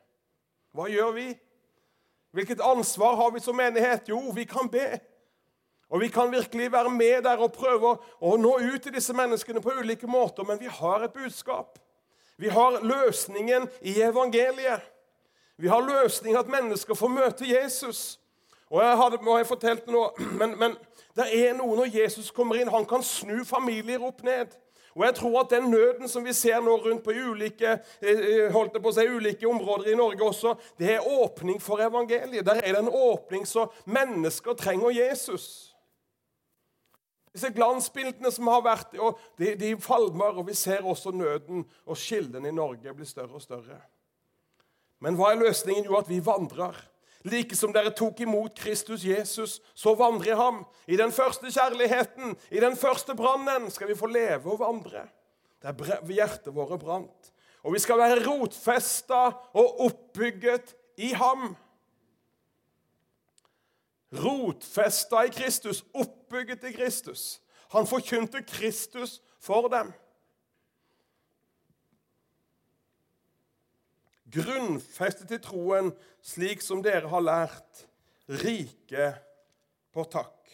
[0.71, 1.27] Hva gjør vi?
[2.35, 4.07] Hvilket ansvar har vi som menighet?
[4.07, 4.87] Jo, vi kan be.
[5.95, 9.61] Og Vi kan virkelig være med der og prøve å nå ut til disse menneskene
[9.63, 11.77] på ulike måter, men vi har et budskap.
[12.35, 14.83] Vi har løsningen i evangeliet.
[15.55, 18.19] Vi har løsningen at mennesker får møte Jesus.
[18.67, 20.09] Og jeg hadde, og jeg fortalt noe,
[20.41, 20.75] men, men
[21.15, 22.73] det er noe når Jesus kommer inn.
[22.75, 24.51] Han kan snu familier opp ned.
[24.97, 28.51] Og jeg tror at den nøden som vi ser nå rundt på ulike, eh, eh,
[28.51, 32.43] holdt på å si, ulike områder i Norge også, det er åpning for evangeliet.
[32.43, 35.74] Der er det en åpning så mennesker trenger Jesus.
[37.35, 41.99] Disse glansbildene som har vært, og de, de falmer, og vi ser også nøden og
[41.99, 43.81] skillene i Norge blir større og større.
[45.03, 45.89] Men hva er løsningen?
[45.89, 46.77] Jo, at vi vandrer.
[47.25, 50.61] Like som dere tok imot Kristus Jesus, så vandrer i ham.
[50.87, 55.07] I den første kjærligheten, i den første brannen, skal vi få leve og vandre.
[55.65, 55.75] Der
[56.07, 57.31] hjertet våre brant.
[57.65, 59.25] Og vi skal være rotfesta
[59.57, 61.55] og oppbygget i ham.
[64.23, 67.41] Rotfesta i Kristus, oppbygget i Kristus.
[67.73, 69.93] Han forkynte Kristus for dem.
[74.35, 75.91] Grunnfestet i troen,
[76.21, 77.85] slik som dere har lært,
[78.27, 79.11] rike
[79.93, 80.51] på takk.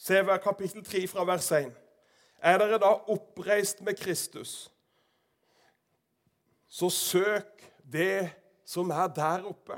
[0.00, 1.72] Se hver kapittel 3 fra vers 1.
[2.40, 4.70] Er dere da oppreist med Kristus,
[6.70, 8.30] så søk det
[8.64, 9.76] som er der oppe.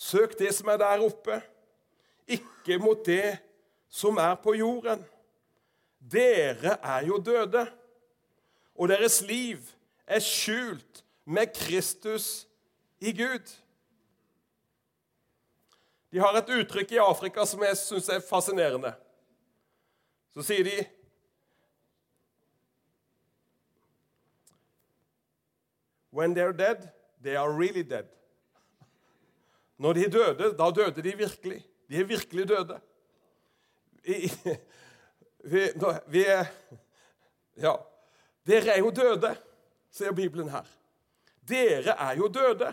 [0.00, 1.42] Søk det som er der oppe,
[2.26, 3.36] ikke mot det
[3.88, 5.02] som er på jorden.
[6.00, 7.66] Dere er jo døde,
[8.74, 9.58] og deres liv
[10.06, 12.46] er skjult med Kristus
[13.00, 13.44] i Gud.
[16.12, 18.94] De har et uttrykk i Afrika som jeg syns er fascinerende.
[20.32, 20.78] Så sier de
[26.10, 26.88] When they're dead,
[27.22, 28.08] they are really dead.
[29.80, 31.62] Når de døde, da døde de virkelig.
[31.88, 32.80] De er virkelig døde.
[35.44, 35.68] Vi,
[36.06, 36.44] vi er
[37.56, 37.72] Ja.
[38.46, 39.34] Dere er jo døde,
[39.92, 40.64] sier Bibelen her.
[41.48, 42.72] Dere er jo døde,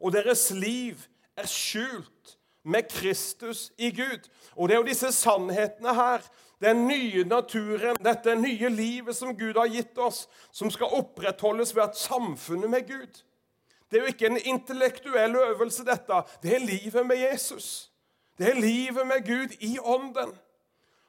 [0.00, 0.96] og deres liv
[1.36, 4.28] er skjult med Kristus i Gud.
[4.56, 6.22] Og det er jo disse sannhetene her,
[6.62, 11.82] den nye naturen, dette nye livet som Gud har gitt oss, som skal opprettholdes ved
[11.82, 13.24] at samfunnet med Gud.
[13.90, 16.22] Det er jo ikke en intellektuell øvelse, dette.
[16.42, 17.90] Det er livet med Jesus.
[18.38, 20.34] Det er livet med Gud i ånden.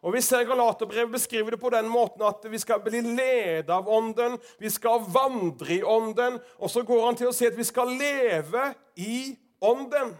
[0.05, 3.87] Og Vi ser Galaterbrevet beskriver det på den måten at vi skal bli ledet av
[3.89, 7.65] ånden, vi skal vandre i ånden, og så går han til å si at vi
[7.65, 8.67] skal leve
[9.01, 10.13] i ånden.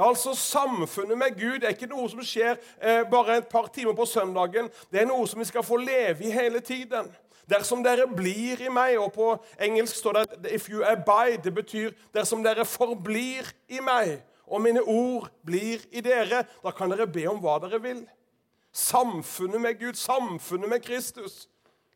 [0.00, 4.06] Altså Samfunnet med Gud er ikke noe som skjer eh, bare et par timer på
[4.08, 4.70] søndagen.
[4.88, 7.12] Det er noe som vi skal få leve i hele tiden.
[7.50, 11.90] Dersom dere blir i meg, og på engelsk står det 'if you abide', det betyr
[12.14, 17.26] dersom dere forblir i meg, og mine ord blir i dere, da kan dere be
[17.26, 18.06] om hva dere vil.
[18.72, 21.48] Samfunnet med Gud, samfunnet med Kristus.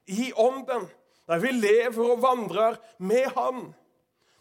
[0.07, 0.91] I ånden.
[1.27, 3.75] Der vi lever og vandrer med Han.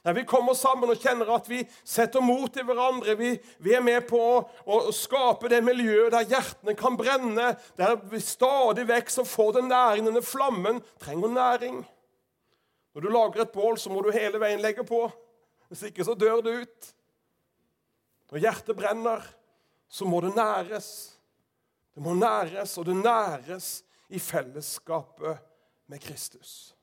[0.04, 3.16] Der vi kommer sammen og kjenner at vi setter mot i hverandre.
[3.16, 3.30] Vi,
[3.64, 7.54] vi er med på å, å, skape det miljøet der hjertene kan brenne.
[7.80, 11.80] Der vi stadig vekk så får den næringen, denne flammen, trenger næring.
[12.94, 15.06] Når du lager et bål, så må du hele veien legge på.
[15.72, 16.92] Hvis ikke så dør det ut.
[18.34, 19.24] Når hjertet brenner,
[19.88, 20.92] så må det næres.
[21.96, 23.72] Det må næres, og det næres
[24.12, 25.40] i fellesskapet
[25.88, 26.74] med Kristus.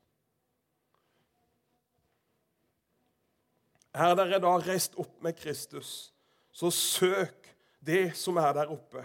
[3.91, 6.11] Er dere da reist opp med Kristus,
[6.51, 7.49] så søk
[7.83, 9.03] det som er der oppe.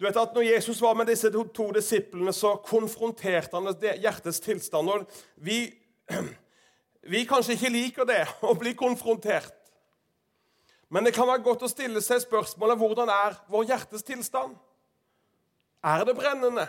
[0.00, 3.68] Du vet at når Jesus var med disse to disiplene, så konfronterte han
[4.02, 4.88] hjertets tilstand.
[4.88, 5.04] Og
[5.36, 5.68] vi,
[7.12, 9.54] vi kanskje ikke liker det, å bli konfrontert.
[10.92, 14.56] Men det kan være godt å stille seg spørsmålet hvordan er vår hjertes tilstand?
[15.82, 16.66] Er det brennende?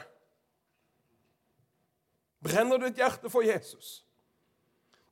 [2.44, 4.04] Brenner ditt hjerte for Jesus?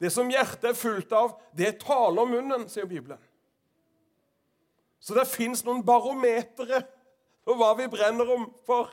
[0.01, 3.19] Det som hjertet er fullt av, det taler munnen, sier Bibelen.
[5.01, 6.81] Så det fins noen barometere
[7.45, 8.89] for hva vi brenner om for.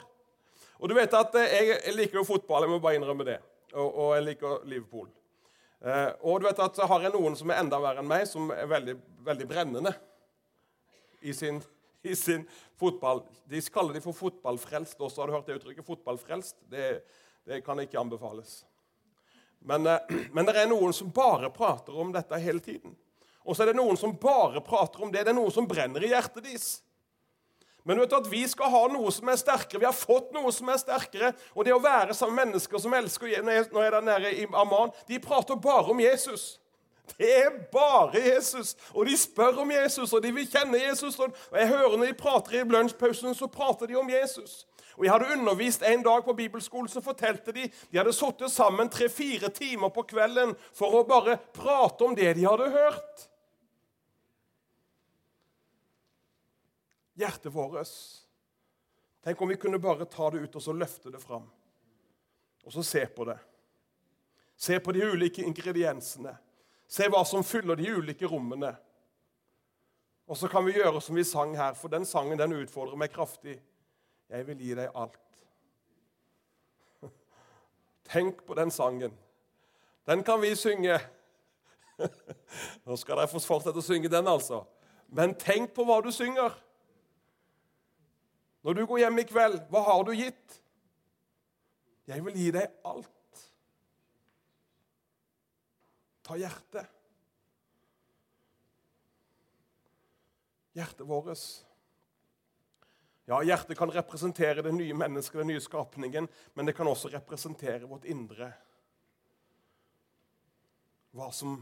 [0.78, 3.38] Og du vet at Jeg, jeg liker jo fotball, jeg må bare innrømme det.
[3.74, 5.08] Og, og jeg liker Liverpool.
[5.80, 8.48] Eh, og du vet at har jeg noen som er enda verre enn meg, som
[8.54, 8.96] er veldig,
[9.26, 9.92] veldig brennende
[11.20, 11.60] i sin,
[12.02, 12.46] i sin,
[12.78, 13.24] fotball.
[13.50, 15.20] De kaller de for fotballfrelst også.
[15.20, 15.86] Har du hørt det uttrykket?
[15.86, 16.60] Fotballfrelst?
[16.70, 16.88] Det,
[17.48, 18.60] det kan ikke anbefales.
[19.64, 19.98] Men, eh,
[20.32, 22.96] men, det er noen som bare prater om dette hele tiden.
[23.48, 25.24] Og så er det noen som bare prater om det.
[25.24, 26.68] Det er noe som brenner i hjertet deres.
[27.88, 29.80] Men vet du at vi skal ha noe som er sterkere.
[29.80, 31.30] Vi har fått noe som er sterkere.
[31.56, 34.92] Og det å være sammen med mennesker som elsker Nå er der nede i Amman,
[35.08, 36.58] de prater bare om Jesus.
[37.18, 38.76] Det er bare Jesus.
[38.94, 41.18] Og de spør om Jesus, og de vil kjenne Jesus.
[41.18, 44.66] Og jeg hører når de prater i lunsjpausen, så prater de om Jesus.
[44.98, 48.90] Og Jeg hadde undervist en dag på bibelskolen, så fortalte de de hadde sittet sammen
[48.90, 53.28] tre-fire timer på kvelden for å bare prate om det de hadde hørt.
[57.18, 57.94] Hjertet vårt
[59.22, 61.46] Tenk om vi kunne bare ta det ut og så løfte det fram.
[62.64, 63.38] Og så se på det.
[64.56, 66.32] Se på de ulike ingrediensene.
[66.88, 68.72] Se hva som fyller de ulike rommene.
[70.28, 73.12] Og så kan vi gjøre som vi sang her, for den sangen den utfordrer meg
[73.12, 73.58] kraftig.
[74.28, 75.44] Jeg vil gi deg alt.
[78.12, 79.14] Tenk på den sangen.
[80.08, 80.98] Den kan vi synge.
[82.84, 84.62] Nå skal dere få fortsette å synge den, altså.
[85.08, 86.52] Men tenk på hva du synger.
[88.64, 90.58] Når du går hjem i kveld, hva har du gitt?
[92.08, 93.17] Jeg vil gi deg alt.
[96.28, 96.98] Ta hjertet.
[100.78, 101.38] hjertet vårt.
[103.24, 107.88] Ja, Hjertet kan representere det nye mennesket, den nye skapningen, men det kan også representere
[107.88, 108.52] vårt indre.
[111.12, 111.58] Hva som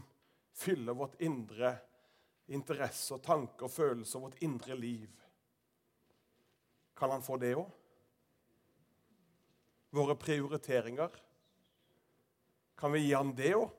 [0.55, 1.73] fyller vårt indre
[2.47, 5.11] interesse, tanker, følelser, vårt indre liv.
[6.95, 7.67] Kan han få det òg?
[9.97, 11.11] Våre prioriteringer.
[12.77, 13.73] Kan vi gi han det òg?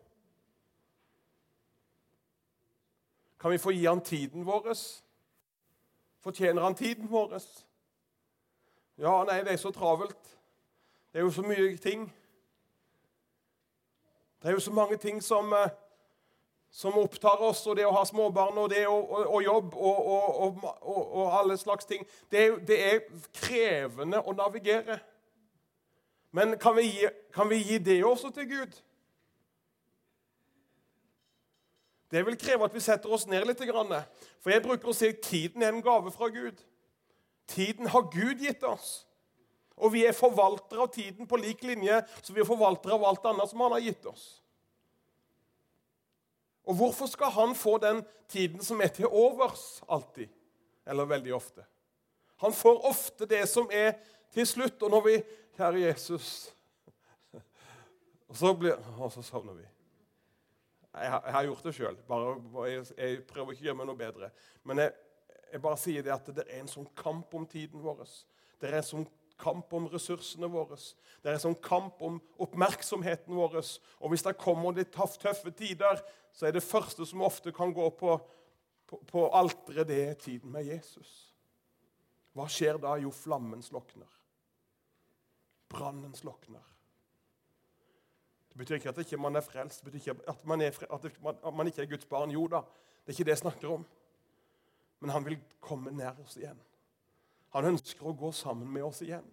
[3.41, 4.73] Kan vi få gi han tiden vår?
[6.21, 7.39] Fortjener han tiden vår?
[8.99, 10.39] Ja, nei, det er så travelt.
[11.13, 12.09] Det er jo så mye ting.
[14.43, 15.71] Det er jo så mange ting som, eh,
[16.71, 20.65] som opptar oss, og det å ha småbarn og det å, og, og jobb og,
[20.83, 22.07] og, alle slags ting.
[22.31, 23.01] Det er, det er,
[23.35, 24.99] krevende å navigere.
[26.31, 28.83] Men kan vi, gi, kan vi gi det også til Gud?
[32.11, 33.61] Det vil kreve at vi setter oss ned litt.
[34.41, 36.61] For jeg bruker å si at tiden er en gave fra Gud.
[37.49, 39.05] Tiden har Gud gitt oss.
[39.79, 43.29] Og vi er forvaltere av tiden på lik linje som vi er forvaltere av alt
[43.31, 44.27] annet som han har gitt oss.
[46.69, 50.29] Og hvorfor skal han få den tiden som er til overs alltid?
[50.89, 51.65] Eller veldig ofte.
[52.43, 53.95] Han får ofte det som er
[54.35, 54.83] til slutt.
[54.83, 55.19] Og når vi
[55.59, 56.55] Kjære Jesus
[58.29, 59.65] Og så, blir, og så sovner vi.
[61.03, 62.01] Jeg jeg har gjort det sjøl.
[62.09, 64.31] Jeg, jeg, prøver ikke å gjøre meg noe bedre.
[64.65, 64.93] Men jeg,
[65.53, 68.05] jeg, bare sier det at det er en sånn kamp om tiden vår.
[68.59, 69.07] Det er en sånn
[69.39, 70.79] kamp om ressursene våre.
[71.23, 73.61] Det er en sånn kamp om oppmerksomheten vår.
[74.03, 76.03] Og hvis det kommer litt tøffe tider,
[76.35, 78.19] så er det første som ofte kan gå på,
[78.87, 81.29] på, på alteret, det er tiden med Jesus.
[82.37, 82.95] Hva skjer da?
[83.03, 84.11] Jo, flammen slokner.
[85.69, 86.65] Brannen slokner.
[88.59, 91.83] Betyr ikke at ikke man er frelst, betyr ikke at man, er, at man ikke
[91.85, 92.35] er Guds barn.
[92.35, 92.65] Jo da,
[93.05, 93.85] det er ikke det jeg snakker om.
[95.01, 96.59] Men han vil komme nær oss igjen.
[97.55, 99.25] Han ønsker å gå sammen med oss igjen.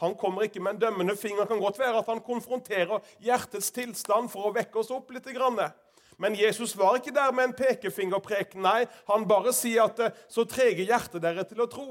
[0.00, 1.44] Han kommer ikke med en dømmende finger.
[1.44, 5.28] Det kan godt være at han konfronterer hjertets tilstand for å vekke oss opp litt.
[6.20, 8.56] Men Jesus var ikke der med en pekefingerprek.
[8.56, 11.90] Nei, han bare sier at eh, så trege hjertet dere til å tro.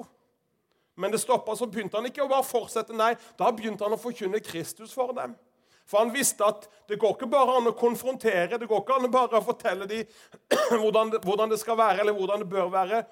[1.00, 2.98] Men det stoppa, så begynte han ikke å bare fortsette.
[2.98, 5.38] Nei, da begynte han å forkynne Kristus for dem.
[5.90, 9.08] For han visste at det går ikke bare an å konfrontere, det går ikke an
[9.08, 10.06] å bare fortelle dem
[10.82, 13.04] hvordan, hvordan det skal være, eller hvordan det bør være.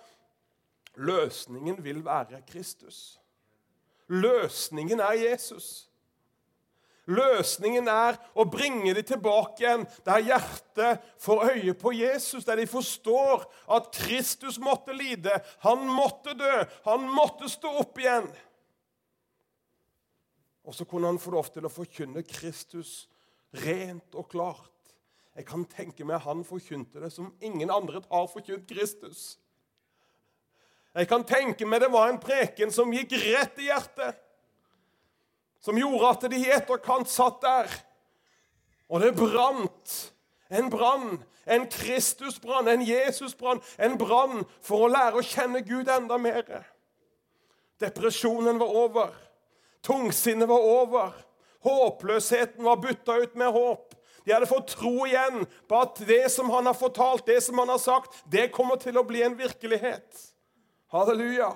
[0.97, 3.17] Løsningen vil være Kristus.
[4.07, 5.87] Løsningen er Jesus.
[7.07, 12.65] Løsningen er å bringe dem tilbake igjen der hjertet får øye på Jesus, der de
[12.67, 13.45] forstår
[13.77, 18.27] at Kristus måtte lide, han måtte dø, han måtte stå opp igjen.
[20.67, 23.05] Og så kunne han få lov til å forkynne Kristus
[23.63, 24.73] rent og klart.
[25.37, 29.37] Jeg kan tenke meg han forkynte det som ingen andre har forkynt Kristus.
[30.97, 34.17] Jeg kan tenke meg det var en preken som gikk rett i hjertet.
[35.63, 37.71] Som gjorde at de i etterkant satt der.
[38.89, 39.95] Og det brant.
[40.49, 41.21] En brann.
[41.47, 43.61] En Kristusbrann, en Jesusbrann.
[43.79, 46.49] En brann for å lære å kjenne Gud enda mer.
[47.79, 49.15] Depresjonen var over.
[49.85, 51.13] Tungsinnet var over.
[51.67, 53.93] Håpløsheten var bytta ut med håp.
[54.25, 57.69] De hadde fått tro igjen på at det som han har fortalt, det som han
[57.71, 60.23] har sagt, det kommer til å bli en virkelighet.
[60.91, 61.53] Halleluja.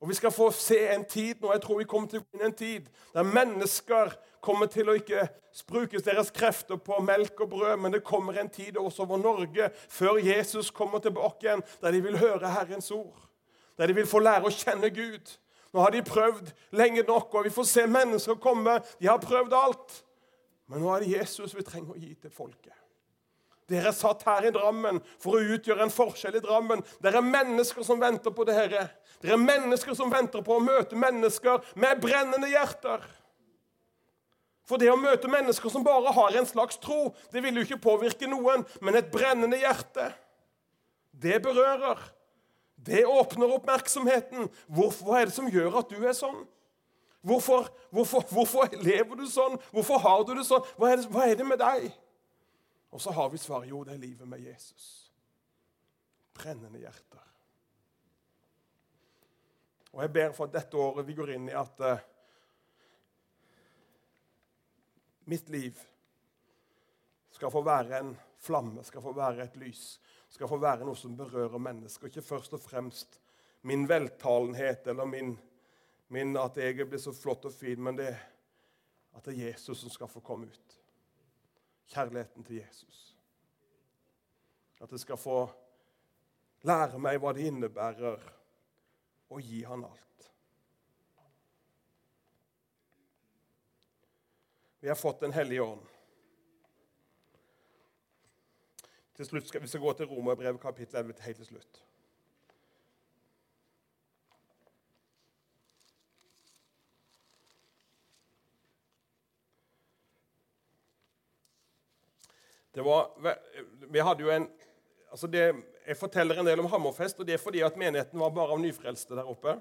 [0.00, 2.38] Og Vi skal få se en tid nå, jeg tror vi kommer til å gå
[2.38, 7.50] inn en tid der mennesker kommer til å ikke sprukes deres krefter på melk og
[7.52, 11.92] brød, men det kommer en tid også over Norge, før Jesus kommer tilbake igjen, der
[11.92, 13.26] de vil høre Herrens ord.
[13.76, 15.36] Der de vil få lære å kjenne Gud.
[15.70, 18.80] Nå har de prøvd lenge nok, og vi får se mennesker komme.
[18.98, 20.00] De har prøvd alt.
[20.70, 22.74] Men nå er det Jesus vi trenger å gi til folket.
[23.70, 26.82] Dere er satt her i Drammen for å utgjøre en forskjell i Drammen.
[27.02, 28.88] Dere er mennesker som venter på dere.
[29.22, 33.04] Dere er mennesker som venter på å møte mennesker med brennende hjerter.
[34.66, 37.82] For det å møte mennesker som bare har en slags tro, det vil jo ikke
[37.82, 40.12] påvirke noen, men et brennende hjerte,
[41.10, 41.98] det berører.
[42.84, 44.48] Det åpner oppmerksomheten.
[44.66, 46.44] Hvorfor er det som gjør at du er sånn?
[47.20, 49.58] Hvorfor, hvorfor, hvorfor lever du sånn?
[49.74, 50.64] Hvorfor har du det sånn?
[50.80, 51.90] Hva er det, hva er det med deg?
[52.90, 54.86] Og så har vi svaret jo, det er livet med Jesus.
[56.34, 57.26] Brennende hjerter.
[59.92, 62.02] Og jeg ber for at dette året vi går inn i, at uh,
[65.28, 65.76] mitt liv
[67.34, 69.98] skal få være en flamme, skal få være et lys
[70.30, 72.08] skal få være noe som berører mennesker.
[72.08, 73.20] Ikke først og fremst
[73.66, 75.34] min veltalenhet eller min,
[76.08, 78.12] min at jeg blir så flott og fin, men det
[79.12, 80.76] at det er Jesus som skal få komme ut.
[81.90, 83.16] Kjærligheten til Jesus.
[84.80, 85.40] At jeg skal få
[86.62, 88.22] lære meg hva det innebærer
[89.30, 90.28] å gi han alt.
[94.80, 95.89] Vi har fått Den hellige ånd.
[99.20, 101.80] Til slutt skal Vi skal gå til Romerbrevet kapittel 11 helt til slutt.
[112.72, 113.10] Det var,
[113.92, 114.46] vi hadde jo en,
[115.10, 115.42] altså det,
[115.86, 118.64] Jeg forteller en del om Hammerfest, og det er fordi at menigheten var bare av
[118.64, 119.58] nyfrelste der oppe.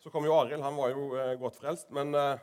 [0.00, 0.62] Så kom jo Arild.
[0.64, 1.90] Han var jo eh, godt frelst.
[1.90, 2.40] Men eh,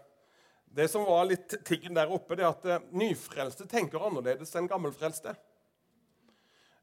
[0.77, 4.69] det som var litt tiggen der oppe, det er at eh, nyfrelste tenker annerledes enn
[4.69, 5.33] gammelfrelste.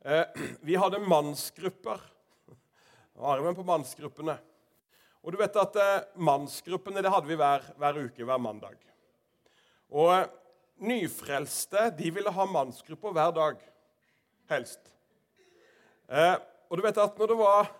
[0.04, 0.24] Eh,
[0.60, 2.00] vi hadde mannsgrupper.
[3.18, 4.36] armen på mannsgruppene.
[5.22, 8.80] Og du vet at eh, Mannsgruppene det hadde vi hver, hver uke, hver mandag.
[9.92, 10.32] Og eh,
[10.82, 13.62] nyfrelste de ville ha mannsgrupper hver dag.
[14.50, 14.80] Helst.
[16.68, 17.70] Og du vet at når det var,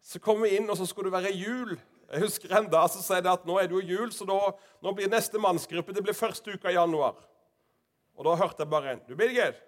[0.00, 1.72] Så kom vi inn, og så skulle det være jul.
[2.08, 4.36] Jeg husker enda, så sier det at Nå er det jo jul, så da,
[4.80, 7.18] nå blir neste mannsgruppe det blir første uka i januar.
[8.16, 9.02] Og da hørte jeg bare en.
[9.08, 9.58] Du, Birger,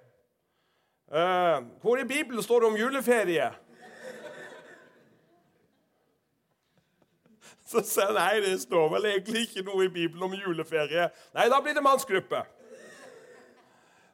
[1.10, 3.50] eh, hvor i Bibelen står det om juleferie?
[7.70, 11.06] Så sier nei, det står vel egentlig ikke noe i Bibelen om juleferie.
[11.36, 12.42] Nei, da blir det mannsgruppe.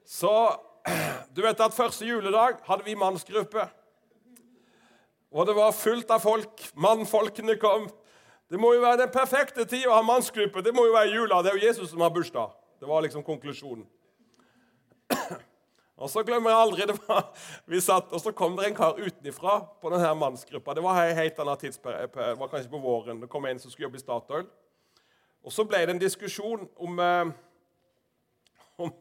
[0.05, 0.33] Så
[1.35, 3.65] du vet at første juledag hadde vi mannsgruppe.
[5.33, 6.67] Og det var fullt av folk.
[6.77, 7.89] Mannfolkene kom.
[8.53, 10.63] Det må jo være den perfekte tid å ha mannsgruppe.
[10.63, 11.41] Det må jo være jula.
[11.43, 12.53] Det er jo Jesus som har bursdag.
[12.81, 13.89] Det var liksom konklusjonen.
[15.97, 17.31] Og så glemmer jeg aldri det var,
[17.67, 20.75] vi satt, og så kom det en kar utenfra på denne mannsgruppa.
[20.77, 23.23] Det var helt annet tidsperiode, det var kanskje på våren.
[23.23, 24.47] Det kom en som skulle jobbe i Statoil.
[25.47, 27.33] Og så ble det en diskusjon om, eh,
[28.83, 28.93] om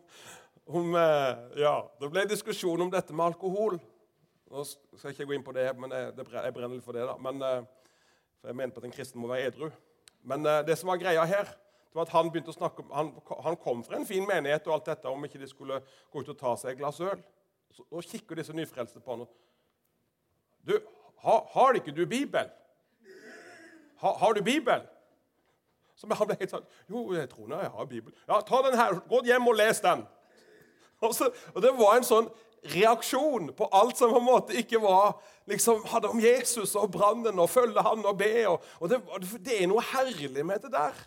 [0.65, 3.77] om, eh, ja, Det ble diskusjon om dette med alkohol.
[4.49, 7.05] Nå skal jeg ikke gå inn på det, men jeg, jeg brenner litt for det.
[7.05, 7.17] da.
[7.21, 7.61] Men, eh,
[8.41, 9.71] for Jeg på at en kristen må være edru.
[10.23, 11.53] Men eh, det som var greia her,
[11.95, 13.09] det var at han begynte å snakke om, han,
[13.45, 15.77] han, kom fra en fin menighet og alt dette, om ikke de skulle
[16.11, 17.21] gå ut og ta seg et glass øl.
[17.71, 19.23] Så, og kikker disse nyfrelste på ham.
[20.67, 20.73] Du,
[21.23, 22.51] har, har ikke du Bibel?
[24.03, 24.83] Ha, har du Bibel?
[25.95, 28.19] Så han ble helt sånn Jo, jeg tror jeg har Bibel.
[28.27, 28.99] Ja, ta den her.
[29.07, 30.03] Gå hjem og les den.
[30.99, 32.31] Og, så, og Det var en sånn
[32.75, 37.39] reaksjon på alt som på en måte ikke var liksom, hadde om Jesus og brannen
[37.39, 38.35] og følge han og be.
[38.51, 39.05] Og, og det,
[39.39, 41.05] det, er noe herlig med det der.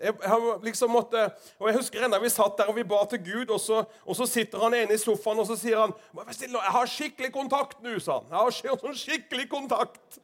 [0.00, 1.26] Jeg, jeg, liksom måtte,
[1.58, 4.16] og jeg husker enda Vi satt der og vi ba til Gud, og så, og
[4.16, 7.98] så sitter han ene i sofaen og så sier han, 'Jeg har skikkelig kontakt nå',
[8.00, 8.30] sa han.
[8.30, 10.20] Jeg har skikkelig kontakt.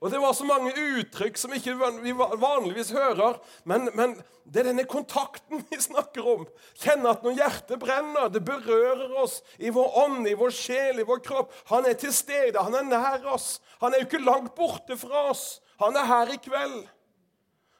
[0.00, 3.38] Og Det var så mange uttrykk som ikke vi vanligvis hører.
[3.64, 6.44] Men, men, det er denne kontakten vi snakker om.
[6.78, 11.06] Kjenne at når hjertet brenner, det berører oss i vår ånd, i vår sjel, i
[11.08, 11.54] vår kropp.
[11.72, 13.56] Han er til stede, han er nær oss.
[13.80, 15.58] Han er jo ikke langt borte fra oss.
[15.82, 16.84] Han er her i kveld.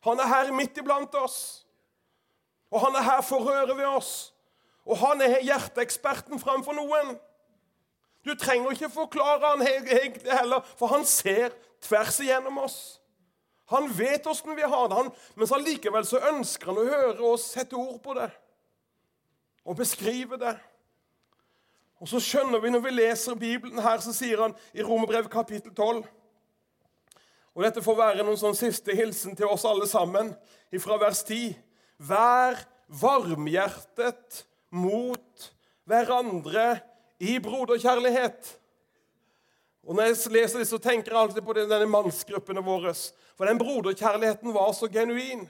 [0.07, 1.39] Han er her midt iblant oss.
[2.71, 4.13] Og han er her for å røre ved oss.
[4.87, 7.17] Og han er hjerteeksperten framfor noen.
[8.27, 12.79] Du trenger ikke forklare han egentlig heller, for han ser tvers igjennom oss.
[13.71, 15.05] Han vet åssen vi har det,
[15.35, 18.31] men allikevel så ønsker han å høre oss sette ord på det
[19.67, 20.55] og beskrive det.
[21.99, 25.73] Og så skjønner vi når vi leser Bibelen her, så sier han i Romerbrevet kapittel
[25.75, 26.05] 12
[27.57, 30.35] Og dette får være noen sånn siste hilsen til oss alle sammen
[30.77, 31.55] fra vers 10.
[32.05, 32.59] Vær
[33.01, 34.43] varmhjertet
[34.77, 35.47] mot
[35.89, 36.83] hverandre
[37.17, 38.51] i broderkjærlighet.
[39.87, 42.93] Og Når jeg leser det, så tenker jeg alltid på denne mannsgruppene våre.
[43.39, 45.47] For den broderkjærligheten var så genuin.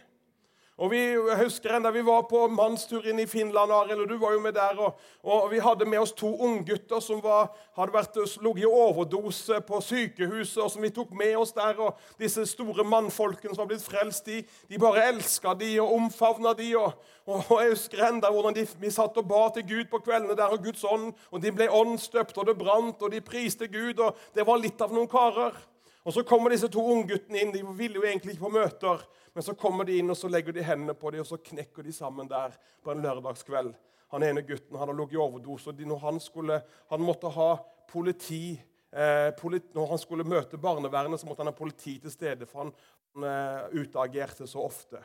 [0.76, 4.18] Og vi, jeg husker enda vi var på mannstur inn i Finland, Arild, og du
[4.20, 4.76] var jo med der.
[4.76, 7.48] Og, og Vi hadde med oss to unggutter som var,
[7.78, 11.80] hadde vært ligget i overdose på sykehuset, og som vi tok med oss der.
[11.80, 16.52] og Disse store mannfolkene som var blitt frelst, de, de bare elska de og omfavna
[16.58, 16.68] de.
[16.76, 16.92] Og,
[17.24, 20.52] og, Jeg husker enda hvordan de, vi satt og ba til Gud på kveldene der,
[20.52, 23.96] og Guds ånd, og de ble åndsdøpt, og det brant, og de priste Gud.
[23.96, 25.56] og Det var litt av noen karer.
[26.04, 27.50] Og Så kommer disse to ungguttene inn.
[27.50, 29.00] De ville jo egentlig ikke på møter.
[29.36, 31.84] Men så kommer de inn og så legger de hendene på dem, og så knekker
[31.84, 33.74] de sammen der på en lørdagskveld.
[34.14, 35.74] Han ene gutten hadde ligget i overdose.
[35.74, 36.56] og når han, skulle,
[36.88, 37.50] han måtte ha
[37.92, 38.56] politi
[38.88, 42.62] eh, politi, Når han skulle møte barnevernet, så måtte han ha politi til stede, for
[42.62, 42.72] han,
[43.12, 45.04] han eh, utagerte så ofte.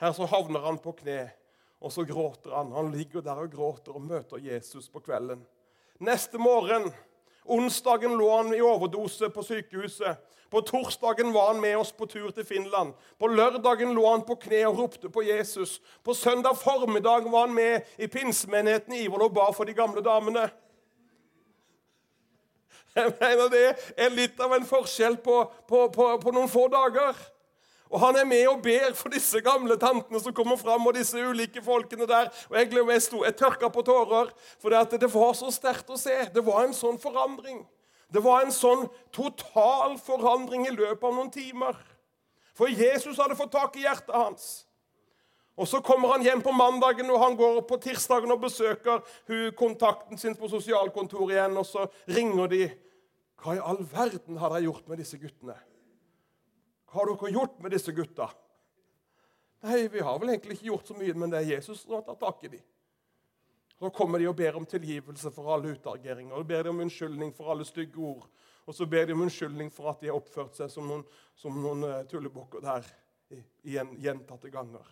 [0.00, 1.20] Her så havner han på kne,
[1.84, 2.72] og så gråter han.
[2.72, 5.44] Han ligger der og gråter og møter Jesus på kvelden.
[6.00, 6.88] Neste morgen
[7.44, 10.18] Onsdagen lå han i overdose på sykehuset.
[10.50, 12.92] På torsdagen var han med oss på tur til Finland.
[13.18, 15.78] På lørdagen lå han på kne og ropte på Jesus.
[16.02, 20.02] På søndag formiddag var han med i pinsemenigheten i Ivoll og ba for de gamle
[20.02, 20.48] damene.
[22.96, 27.14] Jeg mener Det er litt av en forskjell på, på, på, på noen få dager.
[27.90, 31.18] Og han er med og ber for disse gamle tantene som kommer fram, og disse
[31.18, 32.30] ulike folkene der.
[32.50, 34.30] Og Jeg, jeg, sto, jeg tørka på tårer,
[34.62, 36.16] for det, det var så sterkt å se.
[36.34, 37.64] Det var en sånn forandring.
[38.10, 41.78] Det var en sånn total forandring i løpet av noen timer.
[42.54, 44.48] For Jesus hadde fått tak i hjertet hans.
[45.60, 49.50] Og Så kommer han hjem på mandagen, og han går på tirsdagen og besøker hun,
[49.58, 51.58] kontakten sin på sosialkontoret igjen.
[51.58, 52.62] Og så ringer de.
[53.40, 55.56] Hva i all verden har dere gjort med disse guttene?
[56.90, 58.30] Har dere gjort med disse gutta?
[59.62, 62.04] Nei, vi har vel egentlig ikke gjort så mye, men det er Jesus som har
[62.06, 62.62] tatt tak i dem.
[63.80, 66.34] Så kommer de og ber om tilgivelse for alle utageringer.
[66.36, 68.26] Og ber de om unnskyldning for alle stygge ord.
[68.68, 71.04] Og så ber de om unnskyldning for at de har oppført seg som noen,
[71.38, 72.88] som noen uh, tullebukker der
[73.64, 74.84] igjen, gjentatte ganger.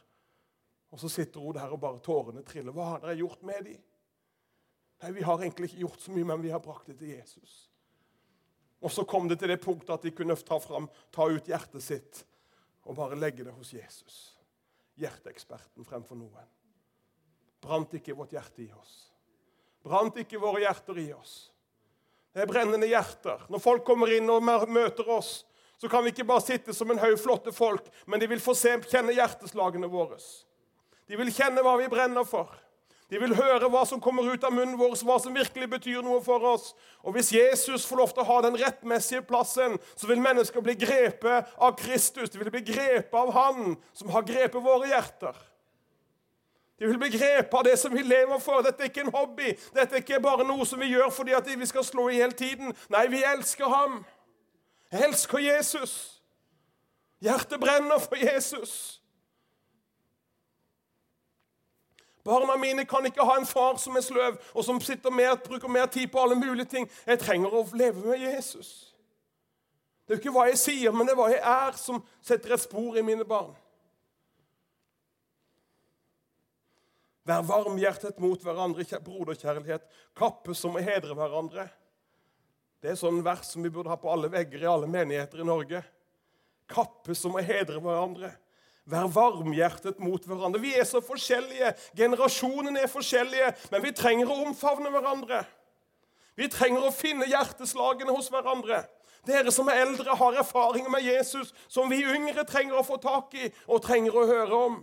[0.88, 2.72] Og så sitter hun der og bare tårene triller.
[2.72, 3.82] Hva har dere gjort med dem?
[5.02, 7.68] Nei, Vi har egentlig ikke gjort så mye, men vi har brakt det til Jesus.
[8.80, 11.82] Og så kom det til det punktet at de kunne ta, fram, ta ut hjertet
[11.82, 12.22] sitt
[12.88, 14.18] og bare legge det hos Jesus.
[14.98, 16.46] Hjerteeksperten fremfor noen.
[17.62, 18.94] Brant ikke vårt hjerte i oss?
[19.84, 21.50] Brant ikke våre hjerter i oss?
[22.32, 23.44] Det er brennende hjerter.
[23.50, 25.42] Når folk kommer inn og møter oss,
[25.78, 28.54] så kan vi ikke bare sitte som en haug flotte folk, men de vil få
[28.58, 30.18] se, kjenne hjerteslagene våre.
[31.08, 32.50] De vil kjenne hva vi brenner for.
[33.08, 36.20] De vil høre hva som kommer ut av munnen vår, hva som virkelig betyr noe
[36.24, 36.74] for oss.
[37.00, 40.76] Og Hvis Jesus får lov til å ha den rettmessige plassen, så vil mennesker bli
[40.76, 42.28] grepet av Kristus.
[42.28, 45.40] De vil bli grepet av Han som har grepet våre hjerter.
[46.78, 48.60] De vil bli grepet av det som vi lever for.
[48.62, 49.56] Dette er ikke en hobby.
[49.74, 52.36] Dette er ikke bare noe som vi gjør fordi at vi skal slå i hele
[52.36, 52.76] tiden.
[52.92, 54.02] Nei, vi elsker ham.
[54.92, 55.96] Jeg elsker Jesus.
[57.24, 58.97] Hjertet brenner for Jesus.
[62.28, 65.70] Barna mine kan ikke ha en far som er sløv, og som sitter mer, bruker
[65.72, 66.88] mer tid på alle mulige ting.
[67.08, 68.92] Jeg trenger å leve med Jesus.
[70.04, 72.52] Det er jo ikke hva jeg sier, men det er hva jeg er, som setter
[72.52, 73.54] et spor i mine barn.
[77.28, 79.88] Vær varmhjertet mot hverandre, broderkjærlighet.
[80.16, 81.64] Kappes om å hedre hverandre.
[82.80, 85.48] Det er sånn vers som vi burde ha på alle vegger i alle menigheter i
[85.48, 85.80] Norge.
[86.68, 88.34] Kappes om å hedre hverandre.
[88.88, 90.60] Vær varmhjertet mot hverandre.
[90.62, 91.74] Vi er så forskjellige.
[91.96, 95.42] Generasjonene er forskjellige, men vi trenger å omfavne hverandre.
[96.38, 98.86] Vi trenger å finne hjerteslagene hos hverandre.
[99.28, 103.36] Dere som er eldre, har erfaringer med Jesus som vi yngre trenger å få tak
[103.36, 104.80] i og trenger å høre om.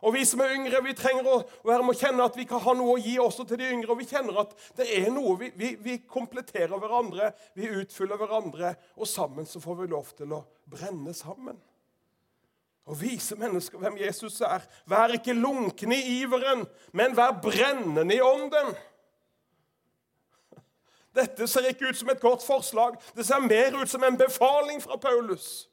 [0.00, 2.62] Og vi som er yngre, vi trenger å være med å kjenne at vi kan
[2.64, 3.92] ha noe å gi også til de yngre.
[3.92, 8.74] Og vi kjenner at det er noe Vi, vi, vi kompletterer hverandre, vi utfyller hverandre,
[8.96, 11.60] og sammen så får vi lov til å brenne sammen
[12.90, 14.64] og vise mennesker hvem Jesus er.
[14.90, 18.72] Vær ikke lunken i iveren, men vær brennende i ånden.
[21.14, 22.98] Dette ser ikke ut som et godt forslag.
[23.14, 25.68] Det ser mer ut som en befaling fra Paulus.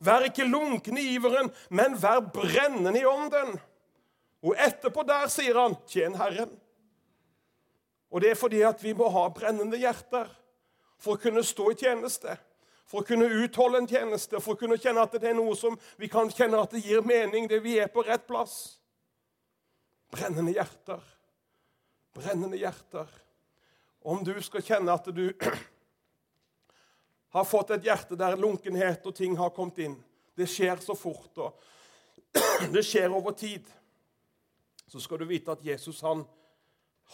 [0.00, 3.56] Vær ikke lunken i iveren, men vær brennende i ånden.
[4.40, 6.52] Og etterpå der sier han, tjen Herren.
[8.10, 10.28] Og det er fordi at vi må ha brennende hjerter
[11.00, 12.40] for å kunne stå i tjeneste
[12.90, 15.76] for å kunne utholde en tjeneste, for å kunne kjenne at det er noe som
[16.00, 18.80] vi kan kjenne at det gir mening, det vi er på rett plass.
[20.10, 21.04] Brennende hjerter.
[22.18, 23.06] Brennende hjerter.
[24.02, 25.22] Om du skal kjenne at du
[27.36, 29.98] har fått et hjerte der lunkenhet og ting har kommet inn
[30.34, 33.70] Det skjer så fort, og det skjer over tid.
[34.90, 36.24] Så skal du vite at Jesus han,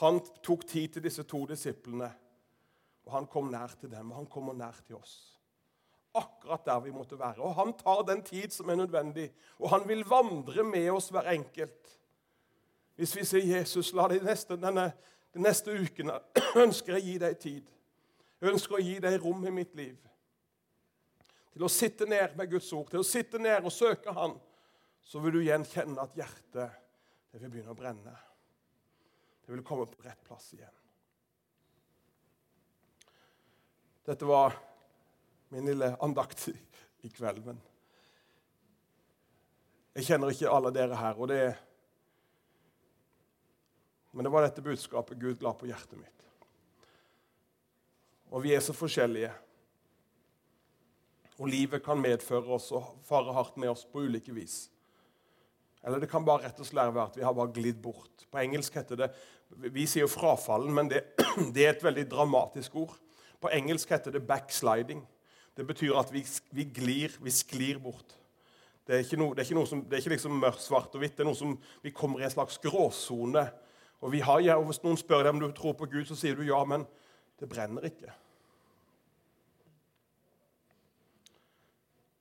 [0.01, 2.09] han tok tid til disse to disiplene.
[3.05, 5.36] Og han kom nær til dem, og han kommer nær til oss
[6.16, 7.42] akkurat der vi måtte være.
[7.44, 11.30] Og han tar den tid som er nødvendig, og han vil vandre med oss hver
[11.32, 11.92] enkelt.
[12.96, 14.92] Hvis vi sier 'Jesus, la de neste, denne,
[15.34, 16.18] de neste ukene
[16.64, 17.72] ønsker jeg å gi deg tid',
[18.40, 19.96] jeg ønsker å gi deg rom i mitt liv
[21.56, 24.34] til å sitte ned med Guds ord, til å sitte ned og søke Han,
[25.00, 26.74] så vil du igjen kjenne at hjertet
[27.32, 28.12] det vil begynne å brenne.
[29.40, 30.74] Det vil komme på rett plass igjen.
[34.04, 34.52] Dette var
[35.49, 37.44] min lille andakt i kveld.
[37.47, 37.61] Men
[39.97, 41.16] jeg kjenner ikke alle dere her.
[41.16, 41.57] og det
[44.12, 46.12] Men det var dette budskapet Gud la på hjertet mitt.
[48.32, 49.32] Og vi er så forskjellige.
[51.36, 54.70] Og livet kan medføre oss og fare hardt med oss på ulike vis.
[55.86, 58.24] Eller det kan bare rett og slett være at vi har bare glidd bort.
[58.30, 59.11] På engelsk heter det
[59.49, 61.05] Vi sier jo 'frafallen', men det,
[61.55, 62.97] det er et veldig dramatisk ord.
[63.40, 65.05] På engelsk heter det 'backsliding'.
[65.57, 66.20] Det betyr at vi,
[66.52, 68.12] vi glir, vi sklir bort.
[68.86, 70.92] Det er ikke, noe, det er ikke noe som, det er ikke liksom mørkt, svart
[70.94, 71.16] og hvitt.
[71.16, 73.46] Det er noe som Vi kommer i en slags gråsone.
[74.04, 76.18] Og, vi har, ja, og Hvis noen spør deg om du tror på Gud, så
[76.18, 76.84] sier du ja, men
[77.40, 78.12] det brenner ikke.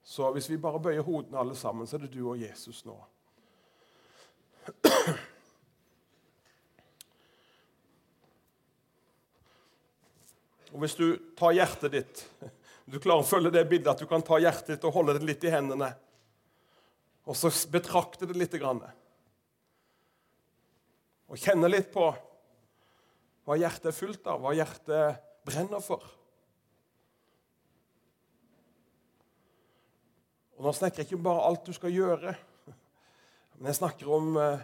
[0.05, 2.95] Så hvis vi bare bøyer hodene alle sammen, så er det du og Jesus nå.
[10.71, 11.07] Og hvis du
[11.39, 12.23] tar hjertet ditt
[12.85, 15.25] du klarer å følge det bildet at du kan ta hjertet ditt og holde det
[15.25, 15.89] litt i hendene,
[17.25, 18.53] og så betrakte det litt.
[18.61, 18.83] Grann.
[21.25, 22.11] Og kjenne litt på
[23.45, 26.05] hva hjertet er fullt av, hva hjertet brenner for.
[30.55, 32.35] Og Nå snakker jeg ikke bare om alt du skal gjøre,
[33.57, 34.63] men jeg snakker om eh,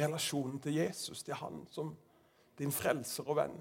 [0.00, 1.94] relasjonen til Jesus, til Han som
[2.60, 3.56] din frelser og venn.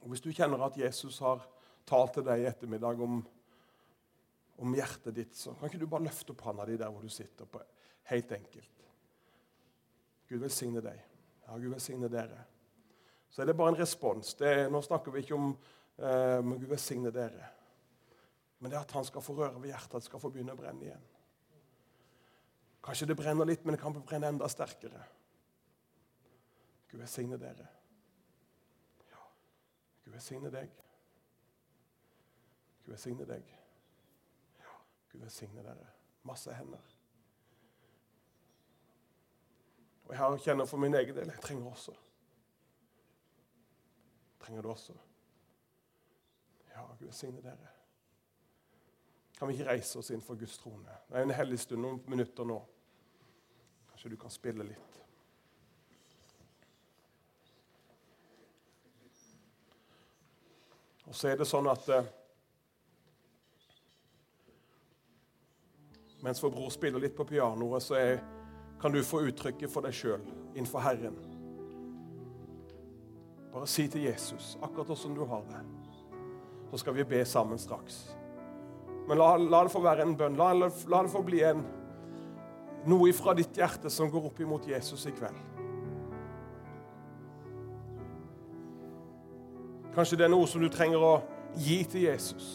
[0.00, 1.44] Og Hvis du kjenner at Jesus har
[1.88, 3.20] talt til deg i ettermiddag om,
[4.60, 7.12] om hjertet ditt, så kan ikke du bare løfte opp hånda di der hvor du
[7.12, 7.44] sitter.
[7.44, 7.60] på
[8.10, 8.86] Helt enkelt.
[10.30, 10.98] Gud velsigne deg.
[11.46, 12.44] Ja, Gud velsigne dere.
[13.30, 14.34] Så er det bare en respons.
[14.40, 17.48] Er, nå snakker vi ikke om eh, men Gud velsigne dere.
[18.60, 20.54] Men det er at han skal få røre ved hjertet, at det skal få begynne
[20.54, 21.08] å brenne igjen.
[22.84, 25.02] Kanskje det brenner litt, men det kan brenne enda sterkere.
[26.90, 27.68] Gud velsigne dere.
[30.20, 30.72] Velsigne deg.
[32.84, 33.46] Gud velsigne deg.
[34.60, 34.72] Ja,
[35.12, 35.86] Gud velsigne dere.
[36.28, 36.90] Masse hender.
[40.04, 41.94] Og jeg kjenner for min egen del jeg trenger også.
[44.44, 44.98] Trenger du også?
[46.74, 47.72] Ja, Gud velsigne dere.
[49.38, 51.00] Kan vi ikke reise oss inn for Guds trone?
[51.08, 52.60] Det er en hellig stund, noen minutter nå.
[53.88, 55.00] Kanskje du kan spille litt.
[61.10, 62.16] Og så er det sånn at eh,
[66.20, 68.18] Mens vår bror spiller litt på pianoet, så er,
[68.80, 70.20] kan du få uttrykket for deg sjøl
[70.52, 71.14] innenfor Herren.
[73.54, 75.62] Bare si til Jesus, akkurat som du har det.
[76.70, 78.02] Så skal vi be sammen straks.
[79.08, 80.36] Men la, la det få være en bønn.
[80.38, 81.64] La, la, det få bli en,
[82.92, 85.40] noe ifra ditt hjerte som går opp imot Jesus i kveld.
[89.94, 91.14] Kanskje det er noe som du trenger å
[91.58, 92.50] gi til Jesus.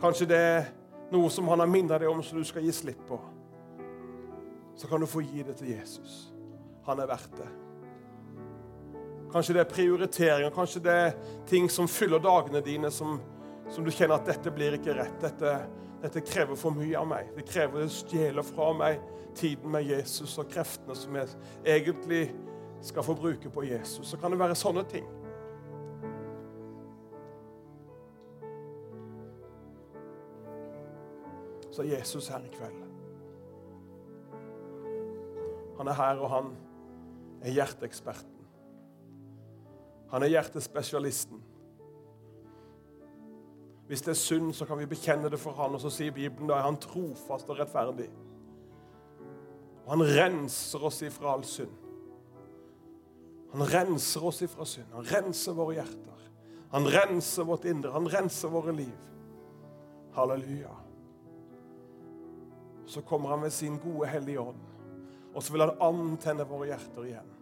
[0.00, 0.68] Kanskje det er
[1.12, 3.18] noe som han har minnet deg om, som du skal gi slipp på.
[4.78, 6.28] Så kan du få gi det til Jesus.
[6.86, 7.48] Han er verdt det.
[9.32, 11.16] Kanskje det er prioriteringer, kanskje det er
[11.48, 13.18] ting som fyller dagene dine, som,
[13.68, 15.18] som du kjenner at dette blir ikke rett.
[15.20, 15.56] Dette,
[16.04, 17.32] dette krever for mye av meg.
[17.36, 19.02] Det krever å stjele fra meg
[19.36, 21.34] tiden med Jesus og kreftene som jeg
[21.64, 22.22] egentlig
[22.84, 24.06] skal få bruke på Jesus.
[24.08, 25.04] Så kan det være sånne ting.
[31.78, 32.78] Så er Jesus her i kveld.
[35.76, 36.46] Han er her, og han
[37.40, 38.46] er hjerteeksperten.
[40.10, 41.42] Han er hjertespesialisten.
[43.86, 46.50] Hvis det er synd, så kan vi bekjenne det for han, og så sier Bibelen
[46.50, 48.08] da er han trofast og rettferdig.
[49.84, 51.78] Og han renser oss ifra all synd.
[53.54, 54.90] Han renser oss ifra synd.
[54.98, 56.26] Han renser våre hjerter.
[56.74, 57.94] Han renser vårt indre.
[57.94, 59.08] Han renser våre liv.
[60.18, 60.74] Halleluja
[62.88, 64.60] så kommer han med sin gode Hellige Ånd.
[65.34, 67.34] Og så vil han antenne våre hjerter igjen.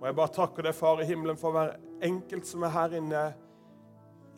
[0.00, 1.74] Og Jeg bare takker deg, Far i himmelen, for hver
[2.04, 3.22] enkelt som er her inne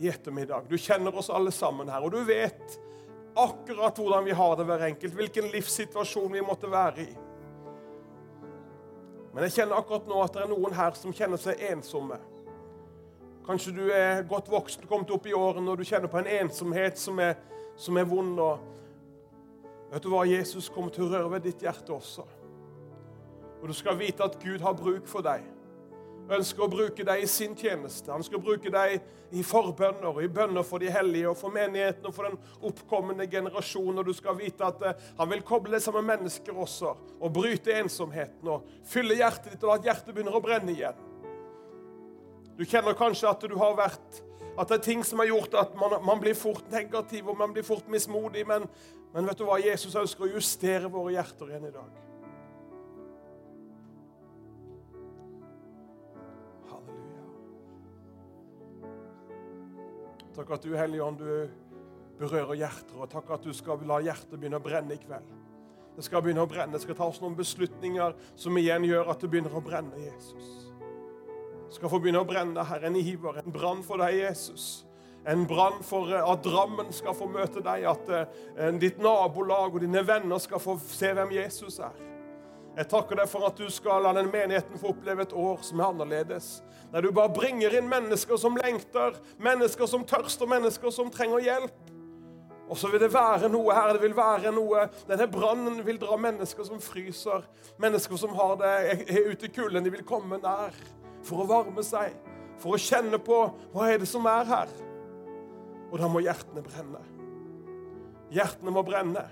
[0.00, 0.68] i ettermiddag.
[0.70, 2.78] Du kjenner oss alle sammen her, og du vet
[3.36, 5.14] akkurat hvordan vi har det hver enkelt.
[5.14, 7.10] Hvilken livssituasjon vi måtte være i.
[9.34, 12.16] Men jeg kjenner akkurat nå at det er noen her som kjenner seg ensomme.
[13.46, 16.96] Kanskje du er godt voksen, kommet opp i årene, og du kjenner på en ensomhet
[16.98, 17.36] som er,
[17.76, 18.40] som er vond.
[18.40, 18.72] og
[19.90, 20.24] Vet du hva?
[20.26, 22.24] Jesus kommer til å røre ved ditt hjerte også.
[23.60, 25.44] Og du skal vite at Gud har bruk for deg.
[26.26, 28.10] Ønsker å bruke deg i sin tjeneste.
[28.10, 28.98] Han skal bruke deg
[29.34, 33.94] i forbønner i bønner for de hellige og for menigheten og for den oppkommende generasjon.
[33.94, 37.34] Og du skal vite at uh, han vil koble deg sammen med mennesker også og
[37.34, 40.98] bryte ensomheten og fylle hjertet ditt, og at hjertet begynner å brenne igjen.
[42.56, 44.22] Du kjenner kanskje at du har vært
[44.56, 47.52] at det er ting som har gjort at man, man blir fort negativ og man
[47.52, 48.46] blir fort mismodig.
[48.48, 48.64] Men,
[49.16, 49.56] men vet du hva?
[49.56, 52.00] Jesus ønsker å justere våre hjerter igjen i dag.
[56.68, 57.22] Halleluja.
[60.36, 64.36] Takk at du, Hellige Ånd, du berører hjerter, og takk at du skal la hjertet
[64.36, 65.32] begynne å brenne i kveld.
[65.96, 66.76] Det skal begynne å brenne.
[66.76, 70.66] Det skal tas noen beslutninger som igjen gjør at det begynner å brenne, Jesus
[71.70, 72.90] Det skal få begynne å brenne, Herre.
[72.90, 74.85] En iver, en brann for deg, Jesus.
[75.26, 79.82] En brann for eh, at Drammen skal få møte deg, at uh, ditt nabolag og
[79.82, 81.96] dine venner skal få se hvem Jesus er.
[82.76, 85.80] Jeg takker deg for at du skal la den menigheten få oppleve et år som
[85.80, 86.60] er annerledes.
[86.92, 91.92] Der du bare bringer inn mennesker som lengter, mennesker som tørster, mennesker som trenger hjelp.
[92.68, 93.92] Og så vil det være noe her.
[93.94, 97.46] det vil være noe, Denne brannen vil dra mennesker som fryser,
[97.80, 98.74] mennesker som har det
[99.08, 99.84] er ute i kulden.
[99.84, 100.74] De vil komme nær
[101.24, 102.12] for å varme seg,
[102.60, 103.38] for å kjenne på
[103.72, 104.76] hva er det som er her.
[105.96, 106.98] Og da må hjertene brenne.
[108.28, 109.22] Hjertene må brenne.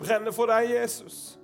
[0.00, 1.36] Brenne for deg, Jesus.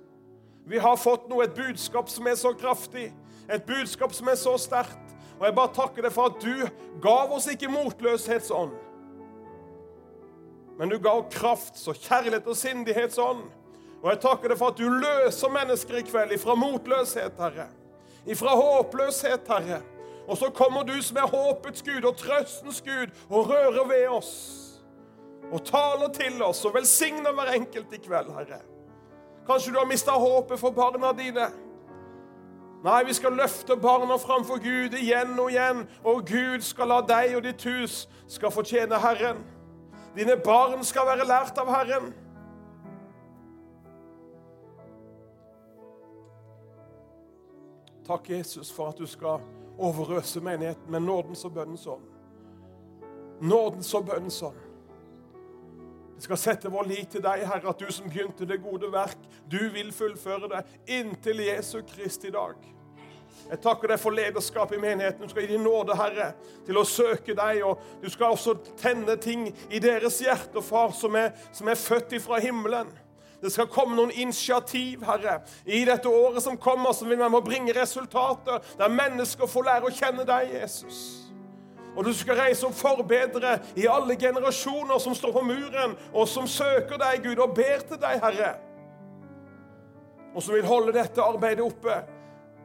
[0.67, 3.05] Vi har fått noe, et budskap som er så kraftig,
[3.47, 5.13] et budskap som er så sterkt.
[5.37, 8.75] Og jeg bare takker deg for at du gav oss ikke motløshetsånd,
[10.81, 13.47] men du ga krafts- og kjærlighet og sindighetsånd.
[14.03, 17.69] Og jeg takker deg for at du løser mennesker i kveld ifra motløshet, Herre.
[18.27, 19.79] Ifra håpløshet, Herre.
[20.27, 24.33] Og så kommer du som er håpets Gud og trøstens Gud og rører ved oss.
[25.51, 28.61] Og taler til oss og velsigner hver enkelt i kveld, Herre.
[29.47, 31.49] Kanskje du har mista håpet for barna dine.
[32.83, 37.37] Nei, vi skal løfte barna framfor Gud igjen og igjen, og Gud skal la deg
[37.37, 39.43] og ditt hus skal fortjene Herren.
[40.15, 42.11] Dine barn skal være lært av Herren.
[48.07, 49.39] Takk, Jesus, for at du skal
[49.77, 52.05] overøse menigheten med nådens og bønnens ånd.
[53.41, 54.59] Nådens og bønnens ånd.
[56.15, 59.19] Vi skal sette vår lit til deg, Herre, at du som begynte det gode verk,
[59.51, 60.61] du vil fullføre det
[60.99, 62.55] inntil Jesu Krist i dag.
[63.49, 65.25] Jeg takker deg for lederskap i menigheten.
[65.25, 66.29] Du skal gi din nåde, Herre,
[66.65, 67.59] til å søke deg.
[67.67, 72.15] Og du skal også tenne ting i deres hjerte, far, som er, som er født
[72.17, 72.89] ifra himmelen.
[73.43, 77.41] Det skal komme noen initiativ, Herre, i dette året som kommer, som vil være med
[77.41, 81.01] å bringe resultater, der mennesker får lære å kjenne deg, Jesus.
[81.93, 86.47] Og du skal reise opp forbedre i alle generasjoner som står på muren, og som
[86.47, 88.55] søker deg, Gud, og ber til deg, Herre.
[90.33, 91.99] Og som vil holde dette arbeidet oppe.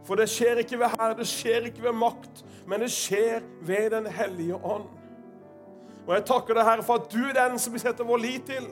[0.07, 3.91] For det skjer ikke ved her, det skjer ikke ved makt, men det skjer ved
[3.99, 4.87] Den hellige ånd.
[6.07, 8.47] Og jeg takker deg, Herre, for at du er den som vi setter vår lit
[8.49, 8.71] til.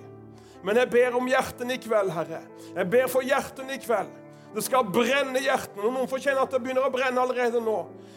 [0.67, 2.41] Men jeg ber om hjertene i kveld, Herre.
[2.75, 4.11] Jeg ber for hjertene i kveld.
[4.57, 5.85] Det skal brenne i hjertene.
[5.85, 7.77] Noen får kjenne at det begynner å brenne allerede nå.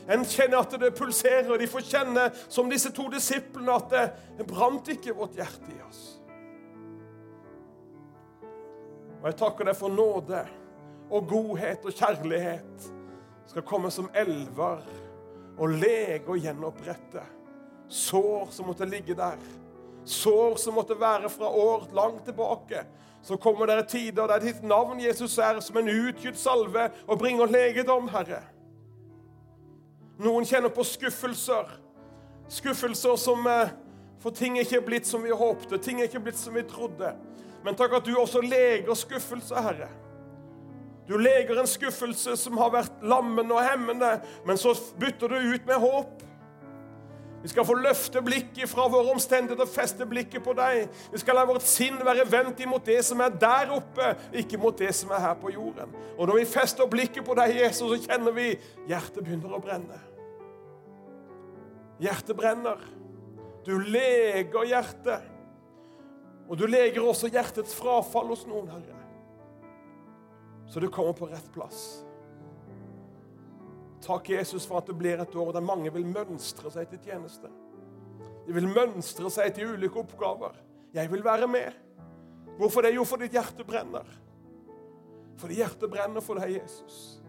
[0.09, 1.51] En kjenner at det pulserer.
[1.61, 4.05] De får kjenne, som disse to disiplene, at det,
[4.39, 6.05] det brant ikke vårt hjerte i oss.
[9.19, 10.41] Og jeg takker deg for nåde
[11.09, 12.89] og godhet og kjærlighet
[13.49, 14.85] skal komme som elver
[15.59, 17.25] og lege og gjenopprette
[17.89, 19.41] sår som måtte ligge der.
[20.05, 22.85] Sår som måtte være fra år langt tilbake.
[23.21, 27.51] Så kommer det tider der ditt navn, Jesus, er som en utgitt salve og bringer
[27.51, 28.41] legedom, Herre.
[30.19, 31.69] Noen kjenner på skuffelser.
[32.49, 33.71] Skuffelser som eh,
[34.19, 37.13] For ting er ikke blitt som vi håpte, ting er ikke blitt som vi trodde.
[37.63, 39.87] Men takk at du også leger skuffelse, Herre.
[41.07, 44.11] Du leger en skuffelse som har vært lammende og hemmende,
[44.45, 46.19] men så bytter du ut med håp.
[47.39, 50.89] Vi skal få løfte blikket fra våre omstendigheter og feste blikket på deg.
[51.13, 54.11] Vi skal la vårt sinn være vendt imot det som er der oppe,
[54.41, 55.95] ikke mot det som er her på jorden.
[56.17, 58.51] Og når vi fester blikket på deg, Jesus, så kjenner vi
[58.89, 60.01] hjertet begynner å brenne.
[62.03, 62.83] Hjertet brenner.
[63.67, 65.31] Du leger hjertet.
[66.49, 68.95] Og du leger også hjertets frafall hos noen, Herre.
[70.69, 72.01] Så du kommer på rett plass.
[74.01, 77.51] Takk, Jesus, for at det blir et år der mange vil mønstre seg til tjeneste.
[78.47, 80.55] De vil mønstre seg til ulike oppgaver.
[80.95, 81.75] Jeg vil være med.
[82.57, 82.95] Hvorfor det?
[82.95, 84.07] Jo, fordi ditt hjerte brenner.
[85.39, 87.19] Fordi hjertet brenner for deg, Jesus.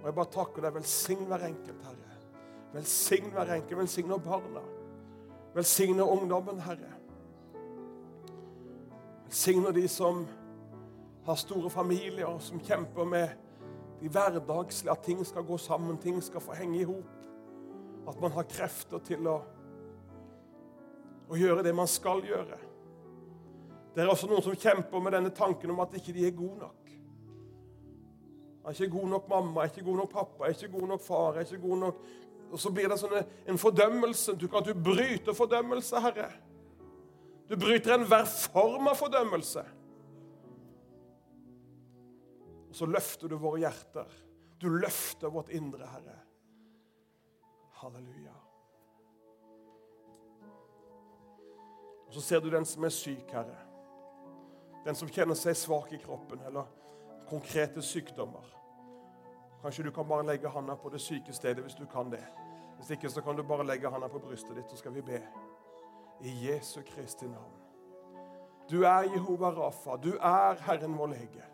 [0.00, 0.74] Og jeg bare takker deg.
[0.76, 2.18] Velsign hver enkelt, Herre.
[2.74, 3.78] Velsign hver enkelt.
[3.80, 4.62] Velsign barna.
[5.54, 6.92] Velsign ungdommen, Herre.
[9.26, 10.26] Velsign de som
[11.26, 13.28] har store familier, og som kjemper med
[14.00, 17.16] de hverdagslige, at ting skal gå sammen, ting skal få henge i hop.
[18.08, 19.36] At man har krefter til å,
[21.30, 22.58] å gjøre det man skal gjøre.
[23.94, 26.62] Det er også noen som kjemper med denne tanken om at ikke de er gode
[26.62, 26.76] nok.
[28.60, 30.78] Jeg er ikke god nok mamma, jeg er ikke god nok pappa, jeg er ikke
[30.78, 31.30] god nok far.
[31.34, 32.02] jeg er ikke god nok
[32.50, 34.34] og så blir det sånn en fordømmelse.
[34.38, 36.30] Du kan du bryter fordømmelse, Herre.
[37.50, 39.62] Du bryter enhver form av fordømmelse.
[42.80, 44.12] Så løfter du våre hjerter.
[44.60, 46.14] Du løfter vårt indre, Herre.
[47.76, 48.32] Halleluja.
[52.06, 53.58] Og Så ser du den som er syk, Herre.
[54.86, 56.72] Den som kjenner seg svak i kroppen, eller
[57.28, 58.48] konkrete sykdommer.
[59.60, 62.24] Kanskje du kan bare legge handa på det syke stedet hvis du kan det.
[62.78, 65.20] Hvis ikke så kan du bare legge handa på brystet ditt, så skal vi be.
[66.24, 67.60] I Jesu Kristi navn.
[68.70, 70.00] Du er Jehova Rafa.
[70.00, 71.49] Du er Herren vår lege.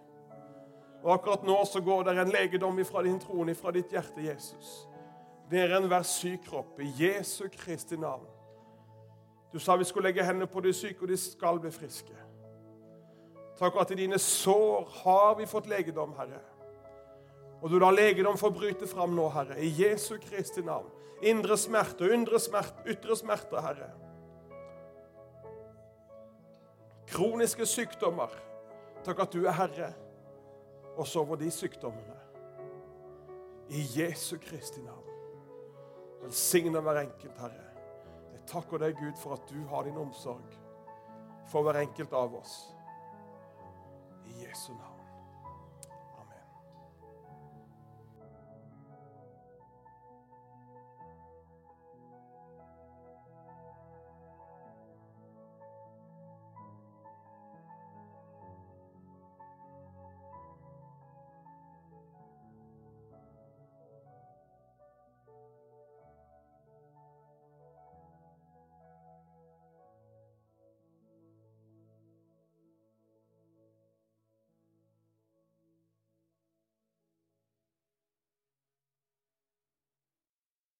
[1.06, 4.88] Og akkurat nå så går det en legedom ifra din trone, ifra ditt hjerte, Jesus.
[5.50, 8.24] Ned enhver syk kropp, i Jesu Kristi navn.
[9.52, 12.16] Du sa vi skulle legge hendene på de syke, og de skal bli friske.
[13.56, 16.40] Takk at i dine sår har vi fått legedom, Herre.
[17.62, 20.90] Og du lar legedom få bryte fram nå, Herre, i Jesu Kristi navn.
[21.22, 23.92] Indre smerte, undre smerte, ytre smerte, Herre.
[27.14, 28.34] Kroniske sykdommer.
[29.06, 29.92] Takk at du er Herre
[30.96, 32.16] også over de sykdommene.
[33.68, 35.02] I Jesu Kristi navn.
[36.22, 37.66] Velsigne hver enkelt, Herre.
[38.32, 40.54] Jeg takker deg, Gud, for at du har din omsorg
[41.50, 42.58] for hver enkelt av oss.
[44.26, 44.95] I Jesu navn.